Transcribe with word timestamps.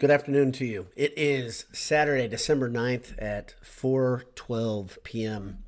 Good 0.00 0.12
afternoon 0.12 0.52
to 0.52 0.64
you. 0.64 0.86
It 0.94 1.12
is 1.16 1.64
Saturday, 1.72 2.28
December 2.28 2.70
9th 2.70 3.20
at 3.20 3.56
4:12 3.64 5.02
p.m. 5.02 5.64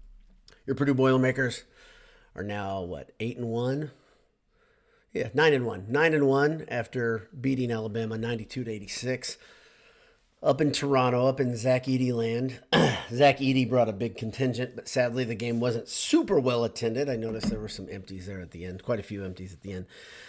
Your 0.65 0.77
Purdue 0.77 0.95
Boilermakers 0.95 1.65
are 2.37 2.45
now 2.45 2.81
what, 2.81 3.11
8 3.19 3.39
and 3.39 3.49
1? 3.49 3.91
Yeah, 5.13 5.31
9 5.35 5.53
and 5.53 5.67
1. 5.67 5.87
9 5.89 6.15
and 6.15 6.29
1 6.29 6.65
after 6.69 7.29
beating 7.41 7.73
Alabama 7.73 8.17
92 8.17 8.63
to 8.63 8.71
86 8.71 9.37
up 10.43 10.61
in 10.61 10.73
Toronto, 10.73 11.27
up 11.27 11.39
in 11.39 11.57
Zach 11.57 11.85
Edey 11.85 12.13
land. 12.13 12.59
Zach 13.13 13.39
Edey 13.39 13.69
brought 13.69 13.89
a 13.89 13.93
big 13.93 14.17
contingent, 14.17 14.75
but 14.75 14.89
sadly 14.89 15.25
the 15.25 15.35
game 15.35 15.61
wasn't 15.61 15.89
super 15.89 16.41
well 16.41 16.65
attended. 16.65 17.11
I 17.11 17.17
noticed 17.17 17.51
there 17.51 17.61
were 17.61 17.69
some 17.69 17.89
empties 17.91 18.27
there 18.27 18.41
at 18.41 18.53
the 18.53 18.65
end, 18.65 18.83
quite 18.83 19.01
a 19.01 19.05
few 19.05 19.25
empties 19.25 19.53
at 19.53 19.61
the 19.61 19.73
end. 19.73 19.87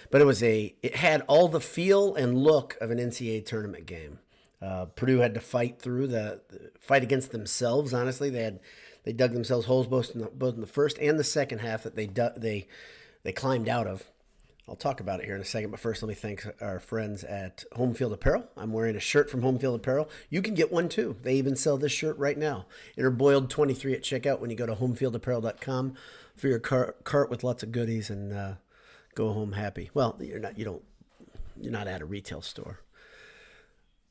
But 0.09 0.21
it 0.21 0.25
was 0.25 0.43
a, 0.43 0.75
it 0.81 0.97
had 0.97 1.21
all 1.27 1.47
the 1.47 1.61
feel 1.61 2.13
and 2.15 2.37
look 2.37 2.77
of 2.81 2.91
an 2.91 2.97
NCAA 2.97 3.45
tournament 3.45 3.85
game. 3.85 4.19
Uh, 4.61 4.85
Purdue 4.85 5.19
had 5.19 5.33
to 5.33 5.39
fight 5.39 5.79
through 5.79 6.07
the, 6.07 6.41
the, 6.49 6.71
fight 6.79 7.03
against 7.03 7.31
themselves. 7.31 7.93
Honestly, 7.93 8.29
they 8.29 8.43
had 8.43 8.59
they 9.03 9.13
dug 9.13 9.33
themselves 9.33 9.65
holes 9.65 9.87
both 9.87 10.13
in 10.13 10.21
the, 10.21 10.27
both 10.27 10.53
in 10.53 10.61
the 10.61 10.67
first 10.67 10.99
and 10.99 11.17
the 11.17 11.23
second 11.23 11.59
half 11.59 11.81
that 11.83 11.95
they 11.95 12.05
they 12.37 12.67
they 13.23 13.31
climbed 13.31 13.67
out 13.67 13.87
of. 13.87 14.11
I'll 14.67 14.75
talk 14.75 14.99
about 14.99 15.19
it 15.19 15.25
here 15.25 15.35
in 15.35 15.41
a 15.41 15.45
second, 15.45 15.71
but 15.71 15.79
first 15.79 16.01
let 16.01 16.09
me 16.09 16.15
thank 16.15 16.45
our 16.61 16.79
friends 16.79 17.23
at 17.23 17.63
Home 17.73 17.93
Field 17.93 18.13
Apparel. 18.13 18.47
I'm 18.55 18.71
wearing 18.71 18.95
a 18.95 19.01
shirt 19.01 19.29
from 19.29 19.41
Home 19.41 19.57
Field 19.57 19.75
Apparel. 19.75 20.07
You 20.29 20.41
can 20.41 20.53
get 20.53 20.71
one 20.71 20.87
too. 20.87 21.17
They 21.23 21.33
even 21.35 21.55
sell 21.55 21.77
this 21.77 21.91
shirt 21.91 22.17
right 22.17 22.37
now. 22.37 22.67
Enter 22.97 23.09
Boiled 23.09 23.49
23 23.49 23.93
at 23.93 24.03
checkout 24.03 24.39
when 24.39 24.49
you 24.49 24.55
go 24.55 24.67
to 24.67 24.75
homefieldapparel.com 24.75 25.95
for 26.35 26.47
your 26.47 26.59
car- 26.59 26.95
cart 27.03 27.29
with 27.29 27.43
lots 27.43 27.63
of 27.63 27.71
goodies 27.71 28.09
and 28.09 28.31
uh, 28.31 28.53
go 29.15 29.33
home 29.33 29.53
happy. 29.53 29.89
Well, 29.93 30.15
you're 30.19 30.39
not. 30.39 30.57
You 30.57 30.65
don't. 30.65 30.83
You're 31.59 31.73
not 31.73 31.87
at 31.87 32.01
a 32.01 32.05
retail 32.05 32.41
store. 32.41 32.79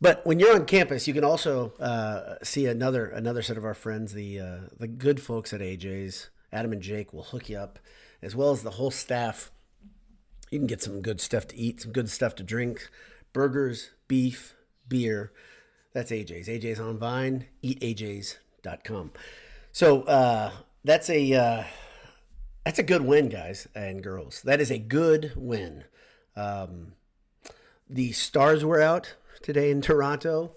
But 0.00 0.24
when 0.24 0.40
you're 0.40 0.54
on 0.54 0.64
campus, 0.64 1.06
you 1.06 1.14
can 1.14 1.24
also 1.24 1.72
uh, 1.78 2.42
see 2.42 2.66
another 2.66 3.06
another 3.06 3.42
set 3.42 3.56
of 3.56 3.64
our 3.64 3.74
friends, 3.74 4.14
the 4.14 4.40
uh, 4.40 4.58
the 4.78 4.88
good 4.88 5.20
folks 5.20 5.52
at 5.52 5.60
AJ's. 5.60 6.30
Adam 6.52 6.72
and 6.72 6.82
Jake 6.82 7.12
will 7.12 7.22
hook 7.22 7.48
you 7.48 7.56
up, 7.56 7.78
as 8.20 8.34
well 8.34 8.50
as 8.50 8.62
the 8.62 8.72
whole 8.72 8.90
staff 8.90 9.52
you 10.50 10.58
can 10.58 10.66
get 10.66 10.82
some 10.82 11.00
good 11.00 11.20
stuff 11.20 11.46
to 11.48 11.56
eat, 11.56 11.82
some 11.82 11.92
good 11.92 12.10
stuff 12.10 12.34
to 12.36 12.42
drink 12.42 12.90
burgers, 13.32 13.90
beef, 14.08 14.54
beer. 14.88 15.32
That's 15.92 16.10
AJ's. 16.10 16.48
AJ's 16.48 16.80
on 16.80 16.98
Vine, 16.98 17.46
eataj's.com. 17.62 19.12
So 19.72 20.02
uh, 20.02 20.50
that's 20.84 21.08
a 21.10 21.32
uh, 21.32 21.64
that's 22.64 22.78
a 22.78 22.84
good 22.84 23.02
win, 23.02 23.28
guys 23.28 23.68
and 23.74 24.02
girls. 24.02 24.42
That 24.42 24.60
is 24.60 24.70
a 24.70 24.78
good 24.78 25.32
win. 25.36 25.84
Um, 26.36 26.92
the 27.88 28.12
stars 28.12 28.64
were 28.64 28.80
out 28.80 29.16
today 29.42 29.70
in 29.70 29.80
Toronto. 29.80 30.52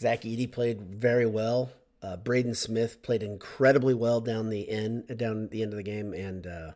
Zach 0.00 0.22
Edey 0.22 0.50
played 0.50 0.80
very 0.80 1.26
well. 1.26 1.72
Uh, 2.02 2.16
Braden 2.16 2.54
Smith 2.54 3.02
played 3.02 3.22
incredibly 3.22 3.92
well 3.92 4.22
down 4.22 4.48
the 4.48 4.70
end, 4.70 5.18
down 5.18 5.48
the 5.48 5.62
end 5.62 5.74
of 5.74 5.76
the 5.76 5.82
game, 5.82 6.14
and 6.14 6.46
uh, 6.46 6.70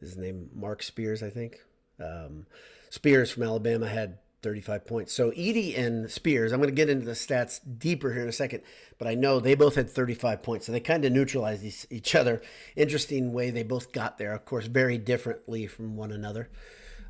his 0.00 0.16
name 0.16 0.48
Mark 0.54 0.82
Spears, 0.82 1.22
I 1.22 1.28
think. 1.28 1.60
Um, 2.00 2.46
Spears 2.90 3.30
from 3.30 3.42
Alabama 3.42 3.88
had 3.88 4.18
35 4.44 4.84
points. 4.86 5.12
So 5.12 5.30
Edey 5.30 5.76
and 5.76 6.10
Spears, 6.10 6.52
I'm 6.52 6.60
going 6.60 6.68
to 6.68 6.76
get 6.76 6.90
into 6.90 7.06
the 7.06 7.12
stats 7.12 7.60
deeper 7.78 8.12
here 8.12 8.22
in 8.22 8.28
a 8.28 8.32
second, 8.32 8.62
but 8.98 9.08
I 9.08 9.14
know 9.14 9.40
they 9.40 9.54
both 9.54 9.74
had 9.74 9.88
35 9.88 10.42
points. 10.42 10.66
So 10.66 10.72
they 10.72 10.80
kind 10.80 11.04
of 11.04 11.12
neutralized 11.12 11.86
each 11.90 12.14
other. 12.14 12.42
Interesting 12.76 13.32
way 13.32 13.50
they 13.50 13.62
both 13.62 13.90
got 13.90 14.18
there. 14.18 14.32
Of 14.32 14.44
course, 14.44 14.66
very 14.66 14.98
differently 14.98 15.66
from 15.66 15.96
one 15.96 16.12
another. 16.12 16.50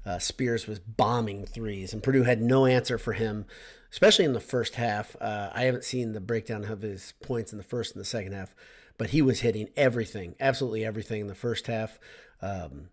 Uh, 0.06 0.18
Spears 0.18 0.66
was 0.66 0.78
bombing 0.78 1.44
threes, 1.44 1.92
and 1.92 2.02
Purdue 2.02 2.22
had 2.25 2.41
no 2.41 2.66
answer 2.66 2.98
for 2.98 3.14
him, 3.14 3.47
especially 3.91 4.26
in 4.26 4.34
the 4.34 4.41
first 4.41 4.76
half. 4.76 5.16
Uh, 5.20 5.50
I 5.53 5.64
haven't 5.64 5.84
seen 5.84 6.12
the 6.12 6.20
breakdown 6.20 6.64
of 6.64 6.82
his 6.82 7.14
points 7.22 7.53
in 7.53 7.59
the 7.59 7.64
first 7.64 7.94
and 7.94 8.00
the 8.00 8.06
second 8.06 8.32
half, 8.32 8.54
but 8.97 9.10
he 9.10 9.22
was 9.22 9.41
hitting 9.41 9.70
everything, 9.76 10.36
absolutely 10.38 10.84
everything 10.84 11.22
in 11.22 11.26
the 11.26 11.34
first 11.34 11.66
half. 11.66 11.98
Um, 12.42 12.91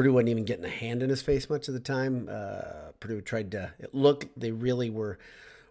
Purdue 0.00 0.14
wasn't 0.14 0.30
even 0.30 0.46
getting 0.46 0.64
a 0.64 0.70
hand 0.70 1.02
in 1.02 1.10
his 1.10 1.20
face 1.20 1.50
much 1.50 1.68
of 1.68 1.74
the 1.74 1.78
time. 1.78 2.26
Uh, 2.26 2.92
Purdue 3.00 3.20
tried 3.20 3.50
to. 3.50 3.74
look; 3.92 4.28
they 4.34 4.50
really 4.50 4.88
were 4.88 5.18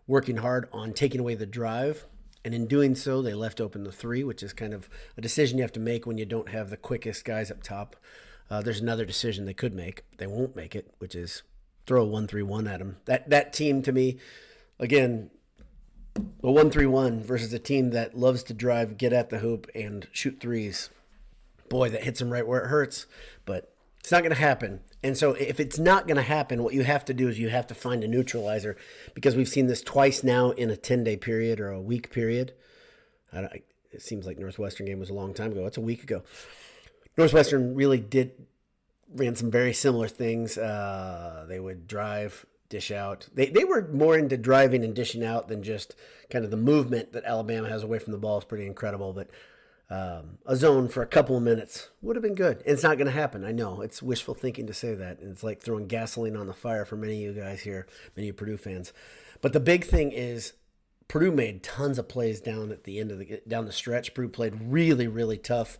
working 0.05 0.37
hard 0.37 0.69
on 0.71 0.93
taking 0.93 1.19
away 1.19 1.33
the 1.33 1.47
drive, 1.47 2.05
and 2.45 2.53
in 2.53 2.67
doing 2.67 2.93
so, 2.93 3.23
they 3.23 3.33
left 3.33 3.59
open 3.59 3.85
the 3.85 3.91
three, 3.91 4.23
which 4.23 4.43
is 4.43 4.53
kind 4.53 4.71
of 4.71 4.87
a 5.17 5.21
decision 5.21 5.57
you 5.57 5.63
have 5.63 5.71
to 5.71 5.79
make 5.79 6.05
when 6.05 6.19
you 6.19 6.27
don't 6.27 6.49
have 6.49 6.69
the 6.69 6.77
quickest 6.77 7.25
guys 7.25 7.49
up 7.49 7.63
top. 7.63 7.95
Uh, 8.51 8.61
there's 8.61 8.79
another 8.79 9.03
decision 9.03 9.45
they 9.45 9.53
could 9.55 9.73
make. 9.73 10.03
They 10.17 10.27
won't 10.27 10.55
make 10.55 10.75
it, 10.75 10.93
which 10.99 11.15
is 11.15 11.41
throw 11.87 12.03
a 12.03 12.05
one-three-one 12.05 12.67
at 12.67 12.77
them. 12.77 12.97
That 13.05 13.31
that 13.31 13.51
team 13.51 13.81
to 13.81 13.91
me, 13.91 14.19
again, 14.77 15.31
a 16.43 16.51
one-three-one 16.51 17.23
versus 17.23 17.51
a 17.51 17.57
team 17.57 17.89
that 17.93 18.15
loves 18.15 18.43
to 18.43 18.53
drive, 18.53 18.99
get 18.99 19.11
at 19.11 19.31
the 19.31 19.39
hoop, 19.39 19.65
and 19.73 20.07
shoot 20.11 20.39
threes. 20.39 20.91
Boy, 21.67 21.89
that 21.89 22.03
hits 22.03 22.19
them 22.19 22.31
right 22.31 22.45
where 22.45 22.63
it 22.63 22.67
hurts. 22.67 23.07
But 23.43 23.73
it's 24.09 24.11
not 24.11 24.23
going 24.23 24.33
to 24.33 24.41
happen. 24.41 24.79
And 25.03 25.15
so, 25.15 25.33
if 25.33 25.59
it's 25.59 25.77
not 25.77 26.07
going 26.07 26.15
to 26.15 26.23
happen, 26.23 26.63
what 26.63 26.73
you 26.73 26.81
have 26.81 27.05
to 27.05 27.13
do 27.13 27.27
is 27.27 27.37
you 27.37 27.49
have 27.49 27.67
to 27.67 27.75
find 27.75 28.03
a 28.03 28.07
neutralizer 28.07 28.75
because 29.13 29.35
we've 29.35 29.47
seen 29.47 29.67
this 29.67 29.83
twice 29.83 30.23
now 30.23 30.49
in 30.49 30.71
a 30.71 30.75
10 30.75 31.03
day 31.03 31.15
period 31.15 31.59
or 31.59 31.69
a 31.69 31.79
week 31.79 32.11
period. 32.11 32.53
it 33.31 34.01
seems 34.01 34.25
like 34.25 34.39
Northwestern 34.39 34.87
game 34.87 34.97
was 34.97 35.11
a 35.11 35.13
long 35.13 35.35
time 35.35 35.51
ago. 35.51 35.67
It's 35.67 35.77
a 35.77 35.81
week 35.81 36.01
ago. 36.01 36.23
Northwestern 37.19 37.75
really 37.75 37.99
did 37.99 38.31
ran 39.13 39.35
some 39.35 39.51
very 39.51 39.73
similar 39.73 40.07
things. 40.07 40.57
Uh, 40.57 41.45
they 41.47 41.59
would 41.59 41.85
drive, 41.87 42.47
dish 42.67 42.89
out. 42.89 43.27
They, 43.31 43.45
they 43.45 43.63
were 43.63 43.89
more 43.93 44.17
into 44.17 44.37
driving 44.37 44.83
and 44.83 44.95
dishing 44.95 45.23
out 45.23 45.49
than 45.49 45.61
just 45.61 45.93
kind 46.31 46.43
of 46.43 46.49
the 46.49 46.57
movement 46.57 47.13
that 47.13 47.25
Alabama 47.25 47.69
has 47.69 47.83
away 47.83 47.99
from 47.99 48.13
the 48.13 48.17
ball 48.17 48.39
is 48.39 48.43
pretty 48.43 48.65
incredible. 48.65 49.13
But 49.13 49.29
um, 49.89 50.37
a 50.45 50.55
zone 50.55 50.87
for 50.87 51.01
a 51.01 51.07
couple 51.07 51.35
of 51.35 51.41
minutes 51.41 51.89
would 52.01 52.15
have 52.15 52.21
been 52.21 52.35
good. 52.35 52.57
And 52.57 52.67
It's 52.67 52.83
not 52.83 52.97
going 52.97 53.07
to 53.07 53.11
happen. 53.11 53.43
I 53.43 53.51
know 53.51 53.81
it's 53.81 54.03
wishful 54.03 54.35
thinking 54.35 54.67
to 54.67 54.73
say 54.73 54.93
that. 54.93 55.19
And 55.19 55.31
it's 55.31 55.43
like 55.43 55.61
throwing 55.61 55.87
gasoline 55.87 56.35
on 56.35 56.47
the 56.47 56.53
fire 56.53 56.85
for 56.85 56.95
many 56.95 57.25
of 57.25 57.35
you 57.35 57.41
guys 57.41 57.61
here, 57.61 57.87
many 58.15 58.29
of 58.29 58.37
Purdue 58.37 58.57
fans. 58.57 58.93
But 59.41 59.53
the 59.53 59.59
big 59.59 59.85
thing 59.85 60.11
is 60.11 60.53
Purdue 61.07 61.31
made 61.31 61.63
tons 61.63 61.97
of 61.97 62.07
plays 62.07 62.39
down 62.39 62.71
at 62.71 62.83
the 62.83 62.99
end 62.99 63.11
of 63.11 63.17
the 63.17 63.41
down 63.47 63.65
the 63.65 63.71
stretch. 63.71 64.13
Purdue 64.13 64.29
played 64.29 64.61
really, 64.61 65.07
really 65.07 65.37
tough, 65.37 65.79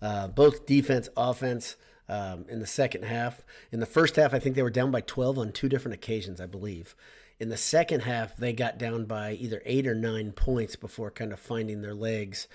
uh, 0.00 0.28
both 0.28 0.66
defense, 0.66 1.08
offense. 1.16 1.76
Um, 2.08 2.44
in 2.48 2.58
the 2.58 2.66
second 2.66 3.04
half, 3.04 3.44
in 3.70 3.78
the 3.78 3.86
first 3.86 4.16
half, 4.16 4.34
I 4.34 4.40
think 4.40 4.56
they 4.56 4.64
were 4.64 4.70
down 4.70 4.90
by 4.90 5.00
12 5.00 5.38
on 5.38 5.52
two 5.52 5.68
different 5.68 5.94
occasions, 5.94 6.40
I 6.40 6.46
believe. 6.46 6.96
In 7.38 7.50
the 7.50 7.56
second 7.56 8.00
half, 8.00 8.36
they 8.36 8.52
got 8.52 8.78
down 8.78 9.04
by 9.04 9.34
either 9.34 9.62
eight 9.64 9.86
or 9.86 9.94
nine 9.94 10.32
points 10.32 10.74
before 10.74 11.12
kind 11.12 11.32
of 11.32 11.38
finding 11.38 11.82
their 11.82 11.94
legs 11.94 12.48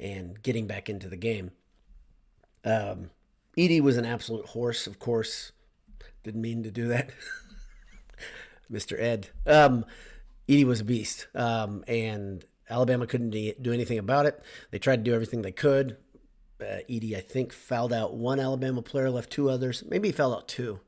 and 0.00 0.42
getting 0.42 0.66
back 0.66 0.88
into 0.88 1.08
the 1.08 1.16
game. 1.16 1.52
Um, 2.64 3.10
Edey 3.56 3.80
was 3.80 3.96
an 3.96 4.06
absolute 4.06 4.46
horse, 4.46 4.86
of 4.86 4.98
course. 4.98 5.52
Didn't 6.22 6.40
mean 6.40 6.62
to 6.62 6.70
do 6.70 6.88
that. 6.88 7.10
Mr. 8.72 9.00
Ed. 9.00 9.28
Um, 9.46 9.84
Edey 10.48 10.64
was 10.64 10.80
a 10.80 10.84
beast. 10.84 11.28
Um, 11.34 11.84
and 11.86 12.44
Alabama 12.68 13.06
couldn't 13.06 13.30
do 13.30 13.72
anything 13.72 13.98
about 13.98 14.26
it. 14.26 14.42
They 14.70 14.78
tried 14.78 14.96
to 14.96 15.02
do 15.02 15.14
everything 15.14 15.42
they 15.42 15.52
could. 15.52 15.96
Uh, 16.60 16.80
Edey, 16.88 17.16
I 17.16 17.20
think, 17.20 17.52
fouled 17.52 17.92
out 17.92 18.14
one 18.14 18.38
Alabama 18.38 18.82
player, 18.82 19.10
left 19.10 19.30
two 19.30 19.48
others. 19.48 19.82
Maybe 19.88 20.08
he 20.08 20.12
fouled 20.12 20.34
out 20.34 20.48
two. 20.48 20.80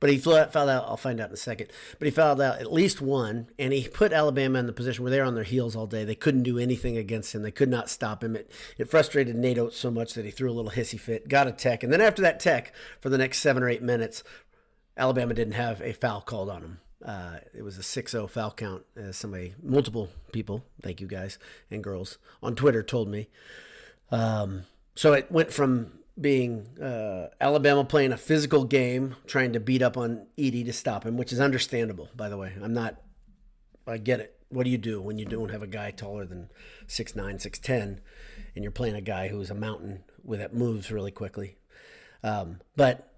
But 0.00 0.08
he 0.08 0.16
fouled 0.18 0.56
out, 0.56 0.84
I'll 0.86 0.96
find 0.96 1.20
out 1.20 1.28
in 1.28 1.34
a 1.34 1.36
second. 1.36 1.70
But 1.98 2.06
he 2.06 2.10
fouled 2.10 2.40
out 2.40 2.58
at 2.58 2.72
least 2.72 3.02
one, 3.02 3.48
and 3.58 3.72
he 3.72 3.86
put 3.86 4.14
Alabama 4.14 4.58
in 4.58 4.66
the 4.66 4.72
position 4.72 5.04
where 5.04 5.10
they're 5.10 5.24
on 5.24 5.34
their 5.34 5.44
heels 5.44 5.76
all 5.76 5.86
day. 5.86 6.04
They 6.04 6.14
couldn't 6.14 6.42
do 6.42 6.58
anything 6.58 6.96
against 6.96 7.34
him. 7.34 7.42
They 7.42 7.50
could 7.50 7.68
not 7.68 7.90
stop 7.90 8.24
him. 8.24 8.34
It, 8.34 8.50
it 8.78 8.90
frustrated 8.90 9.36
Nate 9.36 9.58
Oats 9.58 9.76
so 9.76 9.90
much 9.90 10.14
that 10.14 10.24
he 10.24 10.30
threw 10.30 10.50
a 10.50 10.54
little 10.54 10.70
hissy 10.70 10.98
fit, 10.98 11.28
got 11.28 11.46
a 11.46 11.52
tech. 11.52 11.82
And 11.82 11.92
then 11.92 12.00
after 12.00 12.22
that 12.22 12.40
tech, 12.40 12.72
for 12.98 13.10
the 13.10 13.18
next 13.18 13.40
seven 13.40 13.62
or 13.62 13.68
eight 13.68 13.82
minutes, 13.82 14.24
Alabama 14.96 15.34
didn't 15.34 15.52
have 15.52 15.82
a 15.82 15.92
foul 15.92 16.22
called 16.22 16.48
on 16.48 16.62
him. 16.62 16.80
Uh, 17.04 17.36
it 17.54 17.62
was 17.62 17.78
a 17.78 17.82
6-0 17.82 18.28
foul 18.28 18.50
count, 18.50 18.84
as 18.96 19.16
somebody, 19.16 19.54
multiple 19.62 20.10
people, 20.32 20.64
thank 20.82 21.00
you 21.00 21.06
guys 21.06 21.38
and 21.70 21.82
girls, 21.82 22.18
on 22.42 22.54
Twitter 22.54 22.82
told 22.82 23.08
me. 23.08 23.28
Um, 24.10 24.64
so 24.94 25.12
it 25.14 25.30
went 25.30 25.52
from 25.52 25.92
being 26.20 26.66
uh, 26.78 27.28
Alabama 27.40 27.84
playing 27.84 28.12
a 28.12 28.16
physical 28.16 28.64
game, 28.64 29.16
trying 29.26 29.52
to 29.52 29.60
beat 29.60 29.82
up 29.82 29.96
on 29.96 30.26
Edey 30.36 30.64
to 30.64 30.72
stop 30.72 31.04
him, 31.04 31.16
which 31.16 31.32
is 31.32 31.40
understandable, 31.40 32.10
by 32.14 32.28
the 32.28 32.36
way. 32.36 32.52
I'm 32.62 32.74
not, 32.74 32.96
I 33.86 33.98
get 33.98 34.20
it. 34.20 34.36
What 34.48 34.64
do 34.64 34.70
you 34.70 34.78
do 34.78 35.00
when 35.00 35.18
you 35.18 35.24
don't 35.24 35.50
have 35.50 35.62
a 35.62 35.68
guy 35.68 35.92
taller 35.92 36.26
than 36.26 36.50
6'9, 36.88 37.14
6'10, 37.16 37.98
and 38.54 38.64
you're 38.64 38.72
playing 38.72 38.96
a 38.96 39.00
guy 39.00 39.28
who's 39.28 39.50
a 39.50 39.54
mountain 39.54 40.02
with 40.24 40.40
that 40.40 40.52
moves 40.52 40.90
really 40.90 41.12
quickly? 41.12 41.56
Um, 42.22 42.60
but 42.76 43.14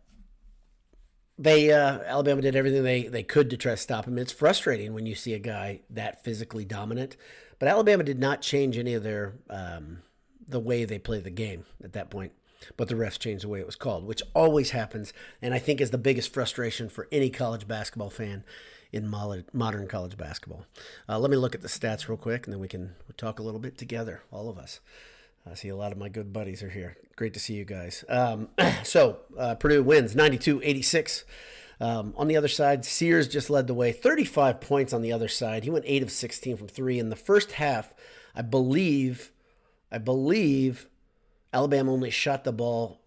they 1.39 1.73
uh, 1.73 2.01
Alabama 2.07 2.43
did 2.43 2.55
everything 2.55 2.85
they, 2.85 3.09
they 3.09 3.23
could 3.23 3.51
to 3.51 3.57
try 3.57 3.73
to 3.73 3.77
stop 3.79 4.07
him. 4.07 4.19
It's 4.19 4.33
frustrating 4.33 4.93
when 4.93 5.07
you 5.07 5.15
see 5.15 5.33
a 5.33 5.39
guy 5.39 5.81
that 5.91 6.23
physically 6.23 6.67
dominant, 6.67 7.17
but 7.59 7.69
Alabama 7.69 8.05
did 8.05 8.21
not 8.21 8.43
change 8.43 8.77
any 8.77 8.93
of 8.95 9.03
their 9.03 9.35
um, 9.49 10.03
the 10.47 10.61
way 10.61 10.85
they 10.85 10.99
play 10.99 11.19
the 11.19 11.31
game 11.31 11.65
at 11.83 11.95
that 11.95 12.11
point 12.11 12.33
but 12.77 12.89
the 12.89 12.95
refs 12.95 13.19
changed 13.19 13.45
the 13.45 13.49
way 13.49 13.61
it 13.61 13.67
was 13.67 13.77
called, 13.77 14.05
which 14.05 14.23
always 14.35 14.71
happens, 14.71 15.13
and 15.41 15.55
I 15.55 15.59
think 15.59 15.81
is 15.81 15.91
the 15.91 15.99
biggest 15.99 16.33
frustration 16.33 16.89
for 16.89 17.09
any 17.13 17.31
college 17.31 17.67
basketball 17.69 18.11
fan 18.11 18.45
in 18.93 19.09
modern 19.09 19.89
college 19.89 20.17
basketball. 20.17 20.67
Uh, 21.09 21.19
let 21.19 21.31
me 21.31 21.37
look 21.37 21.55
at 21.55 21.63
the 21.63 21.69
stats 21.69 22.09
real 22.09 22.19
quick, 22.19 22.47
and 22.47 22.53
then 22.53 22.61
we 22.61 22.69
can 22.69 22.95
talk 23.17 23.39
a 23.39 23.43
little 23.43 23.61
bit 23.61 23.79
together, 23.79 24.23
all 24.31 24.49
of 24.49 24.59
us. 24.59 24.81
I 25.51 25.55
see 25.55 25.69
a 25.69 25.77
lot 25.77 25.93
of 25.93 25.99
my 25.99 26.09
good 26.09 26.33
buddies 26.33 26.63
are 26.63 26.71
here. 26.71 26.97
Great 27.17 27.35
to 27.35 27.41
see 27.41 27.55
you 27.55 27.65
guys. 27.65 28.05
Um, 28.09 28.49
so, 28.85 29.19
uh, 29.37 29.57
Purdue 29.57 29.83
wins 29.83 30.15
92 30.15 30.61
86. 30.63 31.25
Um, 31.81 32.15
on 32.17 32.29
the 32.29 32.37
other 32.37 32.49
side, 32.49 32.85
Sears 32.85 33.27
just 33.27 33.51
led 33.51 33.67
the 33.67 33.75
way, 33.75 33.91
35 33.91 34.61
points 34.61 34.93
on 34.93 35.03
the 35.03 35.11
other 35.11 35.27
side. 35.27 35.65
He 35.65 35.71
went 35.71 35.85
8 35.89 36.05
of 36.05 36.13
16 36.13 36.57
from 36.57 36.69
3 36.69 36.99
in 36.99 37.09
the 37.09 37.17
first 37.17 37.53
half. 37.53 37.93
I 38.37 38.43
believe 38.43 39.33
I 39.91 39.99
believe 39.99 40.89
Alabama 41.53 41.93
only 41.93 42.11
shot 42.11 42.45
the 42.45 42.53
ball 42.53 43.03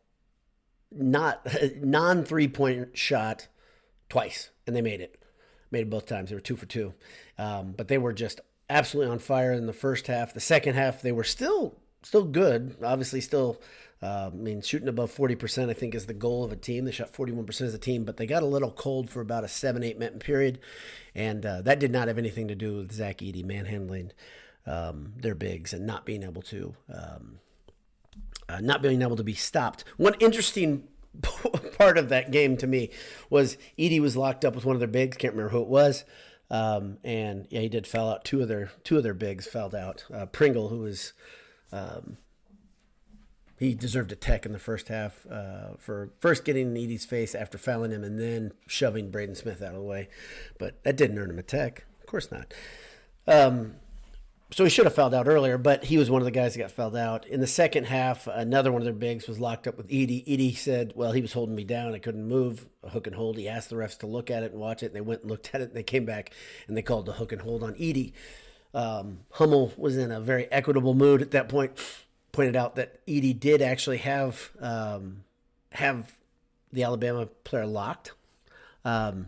not 0.92 1.46
non 1.82 2.24
three 2.24 2.48
point 2.48 2.98
shot 2.98 3.48
twice, 4.10 4.50
and 4.66 4.76
they 4.76 4.82
made 4.82 5.02
it. 5.02 5.22
Made 5.72 5.82
it 5.82 5.90
both 5.90 6.06
times. 6.06 6.30
They 6.30 6.36
were 6.36 6.42
two 6.42 6.56
for 6.56 6.66
two, 6.66 6.94
um, 7.38 7.74
but 7.76 7.88
they 7.88 7.98
were 7.98 8.14
just 8.14 8.40
absolutely 8.70 9.12
on 9.12 9.20
fire 9.20 9.52
in 9.52 9.68
the 9.68 9.74
first 9.74 10.08
half. 10.08 10.34
The 10.34 10.40
second 10.40 10.76
half, 10.76 11.02
they 11.02 11.12
were 11.12 11.24
still 11.24 11.76
still 12.04 12.24
good. 12.24 12.76
Obviously, 12.84 13.22
still. 13.22 13.62
Uh, 14.04 14.30
I 14.32 14.36
mean, 14.36 14.62
shooting 14.62 14.90
above 14.90 15.16
40%, 15.16 15.70
I 15.70 15.74
think, 15.74 15.96
is 15.96 16.06
the 16.06 16.14
goal 16.14 16.44
of 16.44 16.52
a 16.52 16.58
team. 16.58 16.84
They 16.84 16.92
shot 16.92 17.14
41% 17.14 17.62
as 17.62 17.74
a 17.74 17.80
team, 17.80 18.04
but 18.04 18.18
they 18.18 18.28
got 18.28 18.44
a 18.44 18.46
little 18.46 18.70
cold 18.70 19.10
for 19.10 19.22
about 19.22 19.46
a 19.46 19.48
seven, 19.48 19.84
eight 19.84 19.98
minute 19.98 20.20
period. 20.20 20.60
And 21.16 21.44
uh, 21.44 21.62
that 21.62 21.80
did 21.80 21.92
not 21.92 22.10
have 22.10 22.18
anything 22.18 22.50
to 22.50 22.56
do 22.56 22.76
with 22.76 22.92
Zach 22.92 23.20
Edey 23.20 23.44
manhandling 23.44 24.12
um, 24.68 25.14
their 25.16 25.34
bigs 25.34 25.74
and 25.74 25.88
not 25.88 26.06
being 26.06 26.24
able 26.24 26.42
to 26.44 26.76
um, 26.94 27.40
uh, 28.50 28.60
not 28.62 28.82
being 28.82 29.02
able 29.02 29.16
to 29.16 29.24
be 29.24 29.34
stopped. 29.34 29.84
One 29.98 30.16
interesting 30.20 30.88
part 31.78 31.98
of 31.98 32.10
that 32.10 32.32
game 32.32 32.58
to 32.58 32.68
me 32.68 32.90
was 33.30 33.58
Edey 33.78 34.00
was 34.00 34.18
locked 34.18 34.46
up 34.46 34.56
with 34.56 34.66
one 34.66 34.76
of 34.76 34.80
their 34.80 34.88
bigs. 34.88 35.18
Can't 35.18 35.34
remember 35.34 35.52
who 35.52 35.62
it 35.62 35.68
was. 35.68 36.06
Um, 36.52 36.98
and 37.04 37.48
yeah, 37.50 37.62
he 37.62 37.70
did 37.70 37.88
foul 37.88 38.12
out. 38.12 38.26
Two 38.26 38.42
of 38.42 38.48
their 38.48 38.72
two 38.84 38.98
of 38.98 39.04
their 39.04 39.14
bigs 39.14 39.48
fouled 39.48 39.74
out. 39.74 40.06
Uh, 40.14 40.26
Pringle, 40.28 40.70
who 40.70 40.80
was 40.80 41.14
um, 41.72 42.18
he 43.58 43.74
deserved 43.74 44.12
a 44.12 44.16
tech 44.16 44.46
in 44.46 44.52
the 44.52 44.60
first 44.60 44.90
half 44.90 45.26
uh, 45.30 45.76
for 45.80 46.12
first 46.20 46.44
getting 46.44 46.76
in 46.76 46.82
Edey's 46.82 47.06
face 47.06 47.34
after 47.34 47.58
fouling 47.58 47.92
him 47.92 48.04
and 48.04 48.20
then 48.20 48.52
shoving 48.68 49.10
Braden 49.10 49.36
Smith 49.36 49.62
out 49.62 49.70
of 49.70 49.76
the 49.76 49.82
way. 49.82 50.10
But 50.60 50.84
that 50.84 50.98
didn't 50.98 51.18
earn 51.18 51.30
him 51.30 51.40
a 51.40 51.44
tech. 51.44 51.86
Of 52.02 52.06
course 52.06 52.32
not. 52.32 52.54
Um, 53.28 53.76
so 54.56 54.64
he 54.64 54.70
should 54.70 54.86
have 54.86 54.96
fouled 54.96 55.14
out 55.14 55.28
earlier, 55.28 55.58
but 55.58 55.84
he 55.84 55.98
was 55.98 56.10
one 56.10 56.22
of 56.22 56.26
the 56.26 56.32
guys 56.32 56.54
that 56.54 56.62
got 56.62 56.72
fouled 56.72 56.96
out. 56.96 57.28
In 57.28 57.42
the 57.42 57.46
second 57.46 57.88
half, 57.88 58.26
another 58.26 58.72
one 58.72 58.82
of 58.82 58.86
their 58.86 58.94
bigs 58.94 59.28
was 59.28 59.38
locked 59.38 59.68
up 59.68 59.76
with 59.76 59.90
Edey. 59.90 60.26
Edey 60.26 60.56
said, 60.56 60.94
Well, 60.96 61.12
he 61.12 61.20
was 61.20 61.34
holding 61.34 61.56
me 61.56 61.66
down. 61.66 61.94
I 61.94 62.00
couldn't 62.00 62.26
move. 62.26 62.70
A 62.82 62.92
hook 62.92 63.06
and 63.06 63.18
hold. 63.18 63.38
He 63.38 63.50
asked 63.50 63.70
the 63.70 63.76
refs 63.76 63.98
to 63.98 64.08
look 64.08 64.32
at 64.32 64.44
it 64.44 64.54
and 64.54 64.62
watch 64.62 64.82
it. 64.82 64.86
And 64.86 64.96
they 64.96 65.02
went 65.02 65.24
and 65.24 65.30
looked 65.30 65.50
at 65.54 65.60
it. 65.60 65.66
And 65.66 65.74
they 65.74 65.84
came 65.84 66.06
back 66.06 66.32
and 66.70 66.78
they 66.78 66.82
called 66.82 67.06
the 67.06 67.12
hook 67.12 67.34
and 67.34 67.42
hold 67.42 67.64
on 67.64 67.74
Edey. 67.74 68.14
Um, 68.74 69.26
Hummel 69.32 69.74
was 69.76 69.98
in 69.98 70.10
a 70.10 70.22
very 70.22 70.50
equitable 70.50 70.94
mood 70.94 71.22
at 71.22 71.32
that 71.32 71.50
point. 71.50 71.74
Pointed 72.32 72.56
out 72.56 72.78
that 72.78 73.06
Edey 73.06 73.38
did 73.38 73.62
actually 73.62 73.98
have 73.98 74.52
um, 74.62 75.26
have 75.74 76.14
the 76.72 76.84
Alabama 76.84 77.26
player 77.44 77.66
locked, 77.66 78.14
um, 78.86 79.26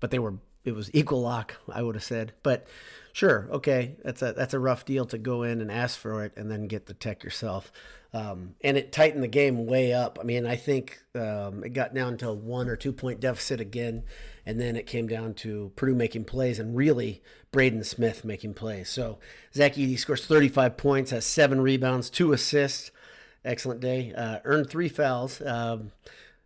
but 0.00 0.10
they 0.10 0.18
were 0.18 0.36
it 0.64 0.74
was 0.74 0.90
equal 0.94 1.20
lock. 1.20 1.56
I 1.68 1.82
would 1.82 1.96
have 1.96 2.04
said, 2.04 2.32
but 2.42 2.66
sure, 3.12 3.48
okay, 3.50 3.96
that's 4.04 4.22
a 4.22 4.32
that's 4.32 4.54
a 4.54 4.58
rough 4.58 4.84
deal 4.84 5.06
to 5.06 5.18
go 5.18 5.42
in 5.42 5.60
and 5.60 5.70
ask 5.70 5.98
for 5.98 6.24
it 6.24 6.32
and 6.36 6.50
then 6.50 6.66
get 6.66 6.86
the 6.86 6.94
tech 6.94 7.24
yourself. 7.24 7.72
Um, 8.12 8.56
and 8.62 8.76
it 8.76 8.90
tightened 8.90 9.22
the 9.22 9.28
game 9.28 9.66
way 9.66 9.92
up. 9.92 10.18
I 10.20 10.24
mean, 10.24 10.44
I 10.44 10.56
think 10.56 10.98
um, 11.14 11.62
it 11.62 11.74
got 11.74 11.94
down 11.94 12.16
to 12.18 12.32
one 12.32 12.68
or 12.68 12.76
two 12.76 12.92
point 12.92 13.20
deficit 13.20 13.60
again, 13.60 14.02
and 14.44 14.60
then 14.60 14.74
it 14.74 14.86
came 14.86 15.06
down 15.06 15.34
to 15.34 15.72
Purdue 15.76 15.94
making 15.94 16.24
plays 16.24 16.58
and 16.58 16.76
really 16.76 17.22
Braden 17.52 17.84
Smith 17.84 18.24
making 18.24 18.54
plays. 18.54 18.88
So 18.88 19.18
Zach 19.54 19.74
Edey 19.74 19.98
scores 19.98 20.26
35 20.26 20.76
points, 20.76 21.10
has 21.12 21.24
seven 21.24 21.60
rebounds, 21.60 22.10
two 22.10 22.32
assists. 22.32 22.90
Excellent 23.44 23.80
day. 23.80 24.12
Uh, 24.14 24.40
earned 24.44 24.68
three 24.68 24.88
fouls. 24.88 25.40
Um, 25.40 25.92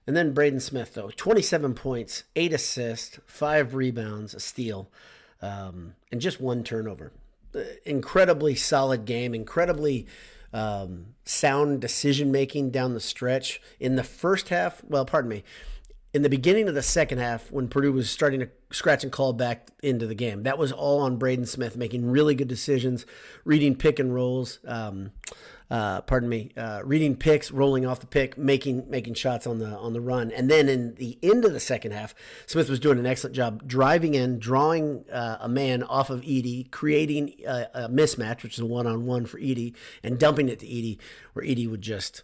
and 0.06 0.17
then 0.17 0.34
Braden 0.34 0.60
Smith, 0.60 0.94
though, 0.94 1.10
27 1.17 1.75
points, 1.75 2.25
eight 2.37 2.52
assists, 2.52 3.19
five 3.26 3.75
rebounds, 3.75 4.34
a 4.34 4.40
steal 4.40 4.90
um, 5.44 5.94
and 6.11 6.20
just 6.20 6.41
one 6.41 6.64
turnover. 6.64 7.12
Uh, 7.55 7.61
incredibly 7.85 8.55
solid 8.55 9.05
game, 9.05 9.35
incredibly 9.35 10.06
um, 10.52 11.14
sound 11.25 11.81
decision 11.81 12.32
making 12.32 12.70
down 12.70 12.94
the 12.94 13.00
stretch. 13.00 13.61
In 13.79 13.96
the 13.96 14.05
first 14.05 14.49
half, 14.49 14.82
well, 14.85 15.05
pardon 15.05 15.29
me, 15.29 15.44
in 16.14 16.23
the 16.23 16.29
beginning 16.29 16.69
of 16.69 16.75
the 16.75 16.82
second 16.82 17.19
half, 17.19 17.50
when 17.50 17.69
Purdue 17.69 17.93
was 17.93 18.08
starting 18.08 18.41
to 18.41 18.49
scratch 18.70 19.02
and 19.02 19.12
call 19.12 19.32
back 19.32 19.69
into 19.82 20.06
the 20.06 20.14
game, 20.14 20.44
that 20.44 20.58
was 20.58 20.73
all 20.73 21.00
on 21.00 21.17
Braden 21.17 21.46
Smith 21.46 21.76
making 21.76 22.08
really 22.08 22.35
good 22.35 22.49
decisions, 22.49 23.05
reading 23.44 23.75
pick 23.75 23.99
and 23.99 24.14
rolls. 24.14 24.61
Um, 24.67 25.11
uh, 25.70 26.02
pardon 26.02 26.28
me, 26.28 26.50
uh, 26.56 26.82
reading 26.84 27.16
picks, 27.16 27.50
rolling 27.50 27.87
off 27.87 28.00
the 28.00 28.06
pick, 28.06 28.37
making 28.37 28.88
making 28.88 29.14
shots 29.14 29.46
on 29.46 29.58
the 29.58 29.69
on 29.69 29.93
the 29.93 30.00
run, 30.00 30.31
and 30.31 30.50
then 30.50 30.69
in 30.69 30.94
the 30.96 31.19
end 31.22 31.44
of 31.44 31.52
the 31.52 31.61
second 31.61 31.93
half, 31.93 32.14
Smith 32.46 32.69
was 32.69 32.78
doing 32.78 32.99
an 32.99 33.06
excellent 33.06 33.34
job 33.34 33.66
driving 33.66 34.14
in, 34.14 34.38
drawing 34.38 35.05
uh, 35.11 35.38
a 35.40 35.49
man 35.49 35.82
off 35.82 36.11
of 36.11 36.20
Edey, 36.20 36.70
creating 36.70 37.34
a, 37.46 37.66
a 37.75 37.88
mismatch, 37.88 38.43
which 38.43 38.55
is 38.55 38.61
a 38.61 38.66
one 38.66 38.87
on 38.87 39.06
one 39.06 39.25
for 39.25 39.40
Edey, 39.40 39.75
and 40.02 40.19
dumping 40.19 40.49
it 40.49 40.58
to 40.61 40.66
Edey, 40.66 40.99
where 41.32 41.46
Edey 41.46 41.69
would 41.69 41.82
just 41.82 42.22